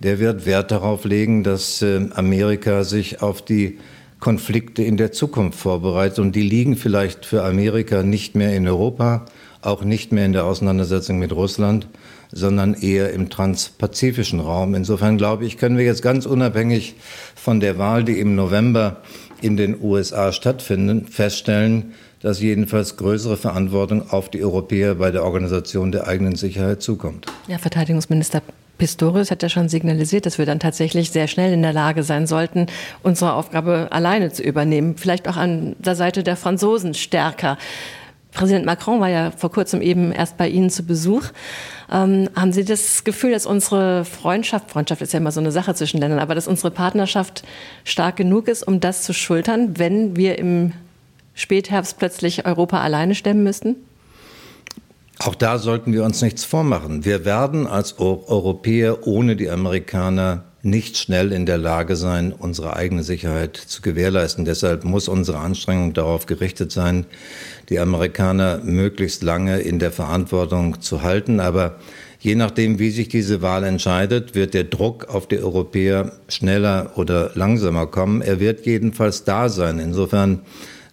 der 0.03 0.19
wird 0.19 0.45
Wert 0.45 0.71
darauf 0.71 1.05
legen, 1.05 1.43
dass 1.43 1.81
äh, 1.81 2.07
Amerika 2.13 2.83
sich 2.83 3.21
auf 3.21 3.43
die 3.43 3.77
Konflikte 4.19 4.83
in 4.83 4.97
der 4.97 5.11
Zukunft 5.11 5.59
vorbereitet. 5.59 6.19
Und 6.19 6.35
die 6.35 6.41
liegen 6.41 6.75
vielleicht 6.75 7.25
für 7.25 7.43
Amerika 7.43 8.03
nicht 8.03 8.35
mehr 8.35 8.55
in 8.55 8.67
Europa, 8.67 9.25
auch 9.61 9.83
nicht 9.83 10.11
mehr 10.11 10.25
in 10.25 10.33
der 10.33 10.45
Auseinandersetzung 10.45 11.19
mit 11.19 11.33
Russland, 11.33 11.87
sondern 12.31 12.73
eher 12.73 13.11
im 13.13 13.29
transpazifischen 13.29 14.39
Raum. 14.39 14.73
Insofern 14.73 15.17
glaube 15.17 15.45
ich, 15.45 15.57
können 15.57 15.77
wir 15.77 15.85
jetzt 15.85 16.01
ganz 16.01 16.25
unabhängig 16.25 16.95
von 17.35 17.59
der 17.59 17.77
Wahl, 17.77 18.03
die 18.03 18.19
im 18.19 18.35
November 18.35 19.01
in 19.41 19.57
den 19.57 19.81
USA 19.81 20.31
stattfinden, 20.31 21.07
feststellen, 21.07 21.93
dass 22.21 22.39
jedenfalls 22.39 22.97
größere 22.97 23.37
Verantwortung 23.37 24.11
auf 24.11 24.29
die 24.29 24.43
Europäer 24.43 24.95
bei 24.95 25.11
der 25.11 25.23
Organisation 25.23 25.91
der 25.91 26.07
eigenen 26.07 26.35
Sicherheit 26.35 26.81
zukommt. 26.81 27.25
Ja, 27.47 27.57
Verteidigungsminister 27.57 28.41
Pistorius 28.81 29.29
hat 29.29 29.43
ja 29.43 29.49
schon 29.49 29.69
signalisiert, 29.69 30.25
dass 30.25 30.39
wir 30.39 30.47
dann 30.47 30.59
tatsächlich 30.59 31.11
sehr 31.11 31.27
schnell 31.27 31.53
in 31.53 31.61
der 31.61 31.71
Lage 31.71 32.01
sein 32.01 32.25
sollten, 32.25 32.65
unsere 33.03 33.33
Aufgabe 33.33 33.89
alleine 33.91 34.31
zu 34.31 34.41
übernehmen. 34.41 34.97
Vielleicht 34.97 35.27
auch 35.27 35.37
an 35.37 35.75
der 35.77 35.95
Seite 35.95 36.23
der 36.23 36.35
Franzosen 36.35 36.95
stärker. 36.95 37.59
Präsident 38.31 38.65
Macron 38.65 38.99
war 38.99 39.09
ja 39.09 39.29
vor 39.37 39.51
kurzem 39.51 39.83
eben 39.83 40.11
erst 40.11 40.35
bei 40.37 40.49
Ihnen 40.49 40.71
zu 40.71 40.81
Besuch. 40.81 41.25
Ähm, 41.91 42.27
haben 42.35 42.53
Sie 42.53 42.65
das 42.65 43.03
Gefühl, 43.03 43.33
dass 43.33 43.45
unsere 43.45 44.03
Freundschaft, 44.03 44.71
Freundschaft 44.71 45.03
ist 45.03 45.13
ja 45.13 45.19
immer 45.19 45.31
so 45.31 45.41
eine 45.41 45.51
Sache 45.51 45.75
zwischen 45.75 45.99
Ländern, 45.99 46.17
aber 46.17 46.33
dass 46.33 46.47
unsere 46.47 46.71
Partnerschaft 46.71 47.43
stark 47.83 48.15
genug 48.15 48.47
ist, 48.47 48.67
um 48.67 48.79
das 48.79 49.03
zu 49.03 49.13
schultern, 49.13 49.77
wenn 49.77 50.15
wir 50.15 50.39
im 50.39 50.73
Spätherbst 51.35 51.99
plötzlich 51.99 52.47
Europa 52.47 52.81
alleine 52.81 53.13
stemmen 53.13 53.43
müssten? 53.43 53.75
Auch 55.23 55.35
da 55.35 55.59
sollten 55.59 55.93
wir 55.93 56.03
uns 56.03 56.23
nichts 56.23 56.45
vormachen. 56.45 57.05
Wir 57.05 57.25
werden 57.25 57.67
als 57.67 57.99
Europäer 57.99 59.05
ohne 59.05 59.35
die 59.35 59.51
Amerikaner 59.51 60.45
nicht 60.63 60.97
schnell 60.97 61.31
in 61.31 61.45
der 61.45 61.59
Lage 61.59 61.95
sein, 61.95 62.33
unsere 62.33 62.75
eigene 62.75 63.03
Sicherheit 63.03 63.55
zu 63.55 63.83
gewährleisten. 63.83 64.45
Deshalb 64.45 64.83
muss 64.83 65.07
unsere 65.07 65.37
Anstrengung 65.37 65.93
darauf 65.93 66.25
gerichtet 66.25 66.71
sein, 66.71 67.05
die 67.69 67.77
Amerikaner 67.77 68.61
möglichst 68.63 69.21
lange 69.21 69.59
in 69.59 69.77
der 69.77 69.91
Verantwortung 69.91 70.81
zu 70.81 71.03
halten. 71.03 71.39
Aber 71.39 71.75
je 72.19 72.33
nachdem, 72.33 72.79
wie 72.79 72.89
sich 72.89 73.07
diese 73.07 73.43
Wahl 73.43 73.63
entscheidet, 73.63 74.33
wird 74.33 74.55
der 74.55 74.63
Druck 74.63 75.07
auf 75.07 75.27
die 75.27 75.37
Europäer 75.37 76.13
schneller 76.29 76.93
oder 76.95 77.29
langsamer 77.35 77.85
kommen. 77.85 78.23
Er 78.23 78.39
wird 78.39 78.65
jedenfalls 78.65 79.23
da 79.23 79.49
sein. 79.49 79.77
Insofern 79.77 80.41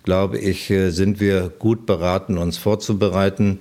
glaube 0.08 0.38
ich, 0.38 0.70
äh, 0.70 0.90
sind 0.90 1.20
wir 1.20 1.52
gut 1.58 1.84
beraten, 1.84 2.38
uns 2.38 2.56
vorzubereiten. 2.56 3.60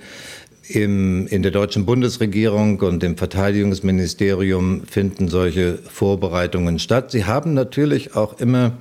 Im, 0.69 1.27
in 1.27 1.43
der 1.43 1.51
deutschen 1.51 1.85
Bundesregierung 1.85 2.79
und 2.81 3.03
im 3.03 3.15
Verteidigungsministerium 3.15 4.83
finden 4.83 5.29
solche 5.29 5.77
Vorbereitungen 5.77 6.77
statt. 6.79 7.11
Sie 7.11 7.23
haben 7.23 7.53
natürlich 7.53 8.15
auch 8.15 8.39
immer 8.39 8.73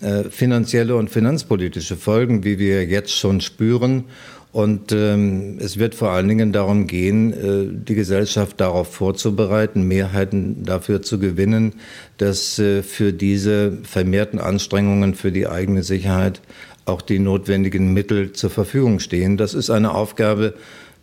äh, 0.00 0.24
finanzielle 0.24 0.96
und 0.96 1.08
finanzpolitische 1.08 1.96
Folgen, 1.96 2.44
wie 2.44 2.58
wir 2.58 2.84
jetzt 2.84 3.16
schon 3.16 3.40
spüren. 3.40 4.04
Und 4.52 4.90
ähm, 4.92 5.58
es 5.60 5.78
wird 5.78 5.94
vor 5.94 6.10
allen 6.10 6.28
Dingen 6.28 6.52
darum 6.52 6.86
gehen, 6.86 7.32
äh, 7.32 7.66
die 7.70 7.94
Gesellschaft 7.94 8.60
darauf 8.60 8.92
vorzubereiten, 8.94 9.82
Mehrheiten 9.82 10.64
dafür 10.64 11.02
zu 11.02 11.18
gewinnen, 11.18 11.74
dass 12.16 12.58
äh, 12.58 12.82
für 12.82 13.12
diese 13.12 13.78
vermehrten 13.82 14.38
Anstrengungen 14.38 15.14
für 15.14 15.30
die 15.30 15.46
eigene 15.46 15.82
Sicherheit 15.82 16.40
auch 16.86 17.02
die 17.02 17.18
notwendigen 17.18 17.92
Mittel 17.92 18.32
zur 18.32 18.50
Verfügung 18.50 18.98
stehen. 19.00 19.36
Das 19.36 19.54
ist 19.54 19.70
eine 19.70 19.94
Aufgabe, 19.94 20.54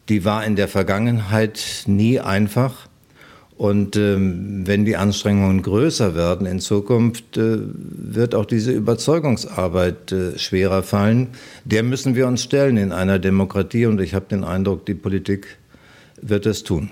die 0.10 0.26
war 0.26 0.46
in 0.46 0.56
der 0.56 0.68
Vergangenheit 0.68 1.84
nie 1.88 2.20
einfach. 2.20 2.88
Und 3.56 3.96
ähm, 3.96 4.66
wenn 4.66 4.84
die 4.84 4.98
Anstrengungen 4.98 5.62
größer 5.62 6.16
werden 6.16 6.48
in 6.48 6.60
Zukunft, 6.60 7.38
äh, 7.38 7.60
wird 7.60 8.36
auch 8.36 8.46
diese 8.46 8.72
Überzeugungsarbeit 8.72 10.12
äh, 10.12 10.38
schwerer 10.40 10.82
fallen. 10.84 11.30
Der 11.64 11.84
müssen 11.84 12.16
wir 12.16 12.28
uns 12.28 12.42
stellen 12.44 12.78
in 12.78 12.92
einer 12.92 13.20
Demokratie. 13.20 13.86
Und 13.86 14.02
ich 14.02 14.16
habe 14.16 14.26
den 14.30 14.44
Eindruck, 14.44 14.86
die 14.86 14.96
Politik 14.96 15.60
wird 16.22 16.46
es 16.46 16.64
tun. 16.64 16.90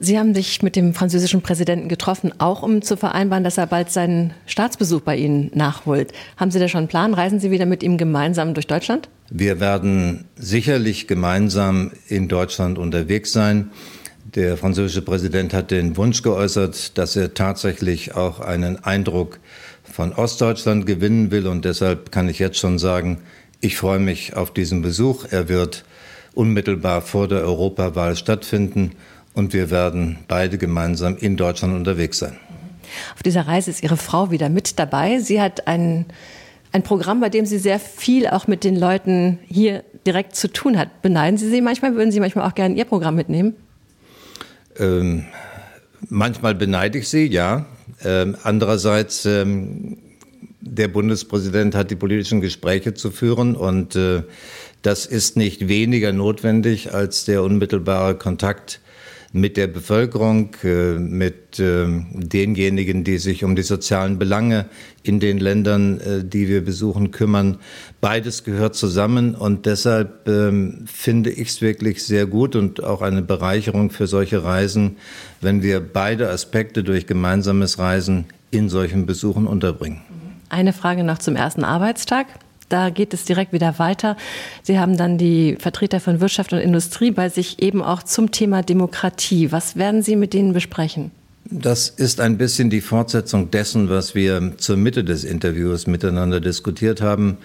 Sie 0.00 0.16
haben 0.16 0.32
sich 0.32 0.62
mit 0.62 0.76
dem 0.76 0.94
französischen 0.94 1.42
Präsidenten 1.42 1.88
getroffen, 1.88 2.32
auch 2.38 2.62
um 2.62 2.82
zu 2.82 2.96
vereinbaren, 2.96 3.42
dass 3.42 3.58
er 3.58 3.66
bald 3.66 3.90
seinen 3.90 4.32
Staatsbesuch 4.46 5.00
bei 5.00 5.16
Ihnen 5.16 5.50
nachholt. 5.54 6.12
Haben 6.36 6.52
Sie 6.52 6.60
da 6.60 6.68
schon 6.68 6.78
einen 6.78 6.88
Plan? 6.88 7.14
Reisen 7.14 7.40
Sie 7.40 7.50
wieder 7.50 7.66
mit 7.66 7.82
ihm 7.82 7.98
gemeinsam 7.98 8.54
durch 8.54 8.68
Deutschland? 8.68 9.08
Wir 9.30 9.58
werden 9.58 10.26
sicherlich 10.36 11.08
gemeinsam 11.08 11.90
in 12.06 12.28
Deutschland 12.28 12.78
unterwegs 12.78 13.32
sein. 13.32 13.70
Der 14.36 14.56
französische 14.56 15.02
Präsident 15.02 15.52
hat 15.52 15.72
den 15.72 15.96
Wunsch 15.96 16.22
geäußert, 16.22 16.96
dass 16.96 17.16
er 17.16 17.34
tatsächlich 17.34 18.14
auch 18.14 18.38
einen 18.38 18.76
Eindruck 18.84 19.40
von 19.82 20.12
Ostdeutschland 20.12 20.86
gewinnen 20.86 21.32
will. 21.32 21.48
Und 21.48 21.64
deshalb 21.64 22.12
kann 22.12 22.28
ich 22.28 22.38
jetzt 22.38 22.58
schon 22.58 22.78
sagen, 22.78 23.18
ich 23.60 23.76
freue 23.76 23.98
mich 23.98 24.36
auf 24.36 24.52
diesen 24.52 24.80
Besuch. 24.80 25.24
Er 25.30 25.48
wird 25.48 25.84
unmittelbar 26.34 27.02
vor 27.02 27.26
der 27.26 27.40
Europawahl 27.40 28.14
stattfinden 28.14 28.92
und 29.34 29.52
wir 29.52 29.70
werden 29.70 30.18
beide 30.28 30.58
gemeinsam 30.58 31.16
in 31.16 31.36
Deutschland 31.36 31.74
unterwegs 31.74 32.18
sein. 32.18 32.36
Auf 33.14 33.22
dieser 33.22 33.46
Reise 33.46 33.70
ist 33.70 33.82
Ihre 33.82 33.96
Frau 33.96 34.30
wieder 34.30 34.48
mit 34.48 34.78
dabei. 34.78 35.18
Sie 35.18 35.40
hat 35.40 35.66
einen 35.66 36.06
ein 36.72 36.82
Programm, 36.82 37.20
bei 37.20 37.30
dem 37.30 37.46
Sie 37.46 37.58
sehr 37.58 37.78
viel 37.78 38.26
auch 38.26 38.46
mit 38.46 38.62
den 38.64 38.76
Leuten 38.76 39.38
hier 39.46 39.84
direkt 40.06 40.36
zu 40.36 40.52
tun 40.52 40.78
hat. 40.78 41.02
Beneiden 41.02 41.38
Sie 41.38 41.48
sie 41.48 41.60
manchmal? 41.60 41.94
Würden 41.94 42.12
Sie 42.12 42.20
manchmal 42.20 42.48
auch 42.48 42.54
gerne 42.54 42.74
Ihr 42.74 42.84
Programm 42.84 43.14
mitnehmen? 43.14 43.54
Ähm, 44.78 45.24
manchmal 46.08 46.54
beneide 46.54 46.98
ich 46.98 47.08
sie, 47.08 47.26
ja. 47.26 47.66
Ähm, 48.04 48.36
andererseits, 48.42 49.24
ähm, 49.24 49.98
der 50.60 50.88
Bundespräsident 50.88 51.74
hat 51.74 51.90
die 51.90 51.96
politischen 51.96 52.40
Gespräche 52.40 52.94
zu 52.94 53.10
führen 53.10 53.56
und 53.56 53.96
äh, 53.96 54.22
das 54.82 55.06
ist 55.06 55.36
nicht 55.36 55.68
weniger 55.68 56.12
notwendig 56.12 56.92
als 56.92 57.24
der 57.24 57.42
unmittelbare 57.42 58.14
Kontakt 58.16 58.80
mit 59.32 59.56
der 59.56 59.66
Bevölkerung, 59.66 60.54
äh, 60.64 60.94
mit 60.94 61.60
ähm, 61.60 62.06
denjenigen, 62.12 63.04
die 63.04 63.18
sich 63.18 63.44
um 63.44 63.56
die 63.56 63.62
sozialen 63.62 64.18
Belange 64.18 64.66
in 65.02 65.20
den 65.20 65.38
Ländern, 65.38 66.00
äh, 66.00 66.24
die 66.24 66.48
wir 66.48 66.64
besuchen, 66.64 67.10
kümmern. 67.10 67.58
Beides 68.00 68.44
gehört 68.44 68.74
zusammen 68.74 69.34
und 69.34 69.66
deshalb 69.66 70.26
ähm, 70.28 70.84
finde 70.86 71.30
ich 71.30 71.48
es 71.48 71.60
wirklich 71.60 72.04
sehr 72.04 72.26
gut 72.26 72.56
und 72.56 72.82
auch 72.82 73.02
eine 73.02 73.22
Bereicherung 73.22 73.90
für 73.90 74.06
solche 74.06 74.44
Reisen, 74.44 74.96
wenn 75.40 75.62
wir 75.62 75.80
beide 75.80 76.30
Aspekte 76.30 76.82
durch 76.82 77.06
gemeinsames 77.06 77.78
Reisen 77.78 78.26
in 78.50 78.68
solchen 78.68 79.04
Besuchen 79.04 79.46
unterbringen. 79.46 80.00
Eine 80.48 80.72
Frage 80.72 81.04
noch 81.04 81.18
zum 81.18 81.36
ersten 81.36 81.64
Arbeitstag. 81.64 82.26
Da 82.68 82.90
geht 82.90 83.14
es 83.14 83.24
direkt 83.24 83.52
wieder 83.52 83.78
weiter. 83.78 84.16
Sie 84.62 84.78
haben 84.78 84.96
dann 84.96 85.18
die 85.18 85.56
Vertreter 85.58 86.00
von 86.00 86.20
Wirtschaft 86.20 86.52
und 86.52 86.58
Industrie 86.58 87.10
bei 87.10 87.28
sich 87.28 87.62
eben 87.62 87.82
auch 87.82 88.02
zum 88.02 88.30
Thema 88.30 88.62
Demokratie. 88.62 89.52
Was 89.52 89.76
werden 89.76 90.02
Sie 90.02 90.16
mit 90.16 90.34
denen 90.34 90.52
besprechen? 90.52 91.10
Das 91.50 91.88
ist 91.88 92.20
ein 92.20 92.36
bisschen 92.36 92.68
die 92.68 92.82
Fortsetzung 92.82 93.50
dessen, 93.50 93.88
was 93.88 94.14
wir 94.14 94.52
zur 94.58 94.76
Mitte 94.76 95.02
des 95.02 95.24
Interviews 95.24 95.86
miteinander 95.86 96.40
diskutiert 96.40 97.00
haben. 97.00 97.38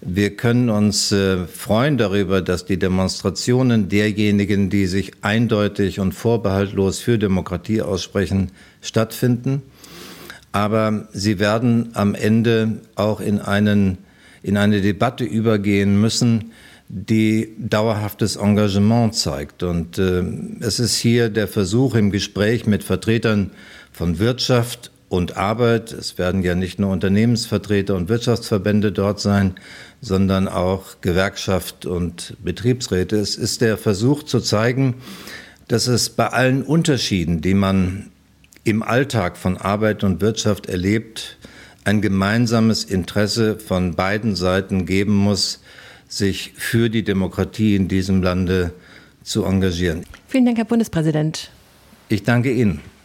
Wir 0.00 0.36
können 0.36 0.70
uns 0.70 1.10
äh, 1.10 1.44
freuen 1.48 1.98
darüber, 1.98 2.40
dass 2.40 2.66
die 2.66 2.78
Demonstrationen 2.78 3.88
derjenigen, 3.88 4.70
die 4.70 4.86
sich 4.86 5.10
eindeutig 5.22 5.98
und 5.98 6.12
vorbehaltlos 6.12 7.00
für 7.00 7.18
Demokratie 7.18 7.82
aussprechen, 7.82 8.52
stattfinden. 8.80 9.62
Aber 10.52 11.08
sie 11.12 11.40
werden 11.40 11.90
am 11.94 12.14
Ende 12.14 12.80
auch 12.94 13.20
in 13.20 13.40
einen 13.40 13.98
in 14.48 14.56
eine 14.56 14.80
Debatte 14.80 15.24
übergehen 15.24 16.00
müssen, 16.00 16.52
die 16.88 17.54
dauerhaftes 17.58 18.36
Engagement 18.36 19.14
zeigt. 19.14 19.62
Und 19.62 19.98
äh, 19.98 20.24
es 20.60 20.80
ist 20.80 20.96
hier 20.96 21.28
der 21.28 21.48
Versuch 21.48 21.94
im 21.94 22.10
Gespräch 22.10 22.66
mit 22.66 22.82
Vertretern 22.82 23.50
von 23.92 24.18
Wirtschaft 24.18 24.90
und 25.10 25.36
Arbeit, 25.36 25.92
es 25.92 26.18
werden 26.18 26.42
ja 26.42 26.54
nicht 26.54 26.78
nur 26.78 26.90
Unternehmensvertreter 26.90 27.94
und 27.94 28.08
Wirtschaftsverbände 28.08 28.92
dort 28.92 29.20
sein, 29.20 29.54
sondern 30.02 30.48
auch 30.48 31.00
Gewerkschaft 31.00 31.86
und 31.86 32.36
Betriebsräte. 32.42 33.16
Es 33.16 33.36
ist 33.36 33.62
der 33.62 33.78
Versuch 33.78 34.22
zu 34.22 34.40
zeigen, 34.40 34.94
dass 35.66 35.86
es 35.86 36.10
bei 36.10 36.28
allen 36.28 36.62
Unterschieden, 36.62 37.40
die 37.40 37.54
man 37.54 38.10
im 38.64 38.82
Alltag 38.82 39.38
von 39.38 39.56
Arbeit 39.56 40.04
und 40.04 40.20
Wirtschaft 40.20 40.66
erlebt, 40.66 41.38
ein 41.88 42.02
gemeinsames 42.02 42.84
Interesse 42.84 43.58
von 43.58 43.94
beiden 43.94 44.36
Seiten 44.36 44.84
geben 44.84 45.16
muss, 45.16 45.62
sich 46.06 46.52
für 46.54 46.90
die 46.90 47.02
Demokratie 47.02 47.76
in 47.76 47.88
diesem 47.88 48.22
Lande 48.22 48.74
zu 49.22 49.46
engagieren. 49.46 50.04
Vielen 50.26 50.44
Dank, 50.44 50.58
Herr 50.58 50.66
Bundespräsident. 50.66 51.50
Ich 52.10 52.24
danke 52.24 52.52
Ihnen. 52.52 52.82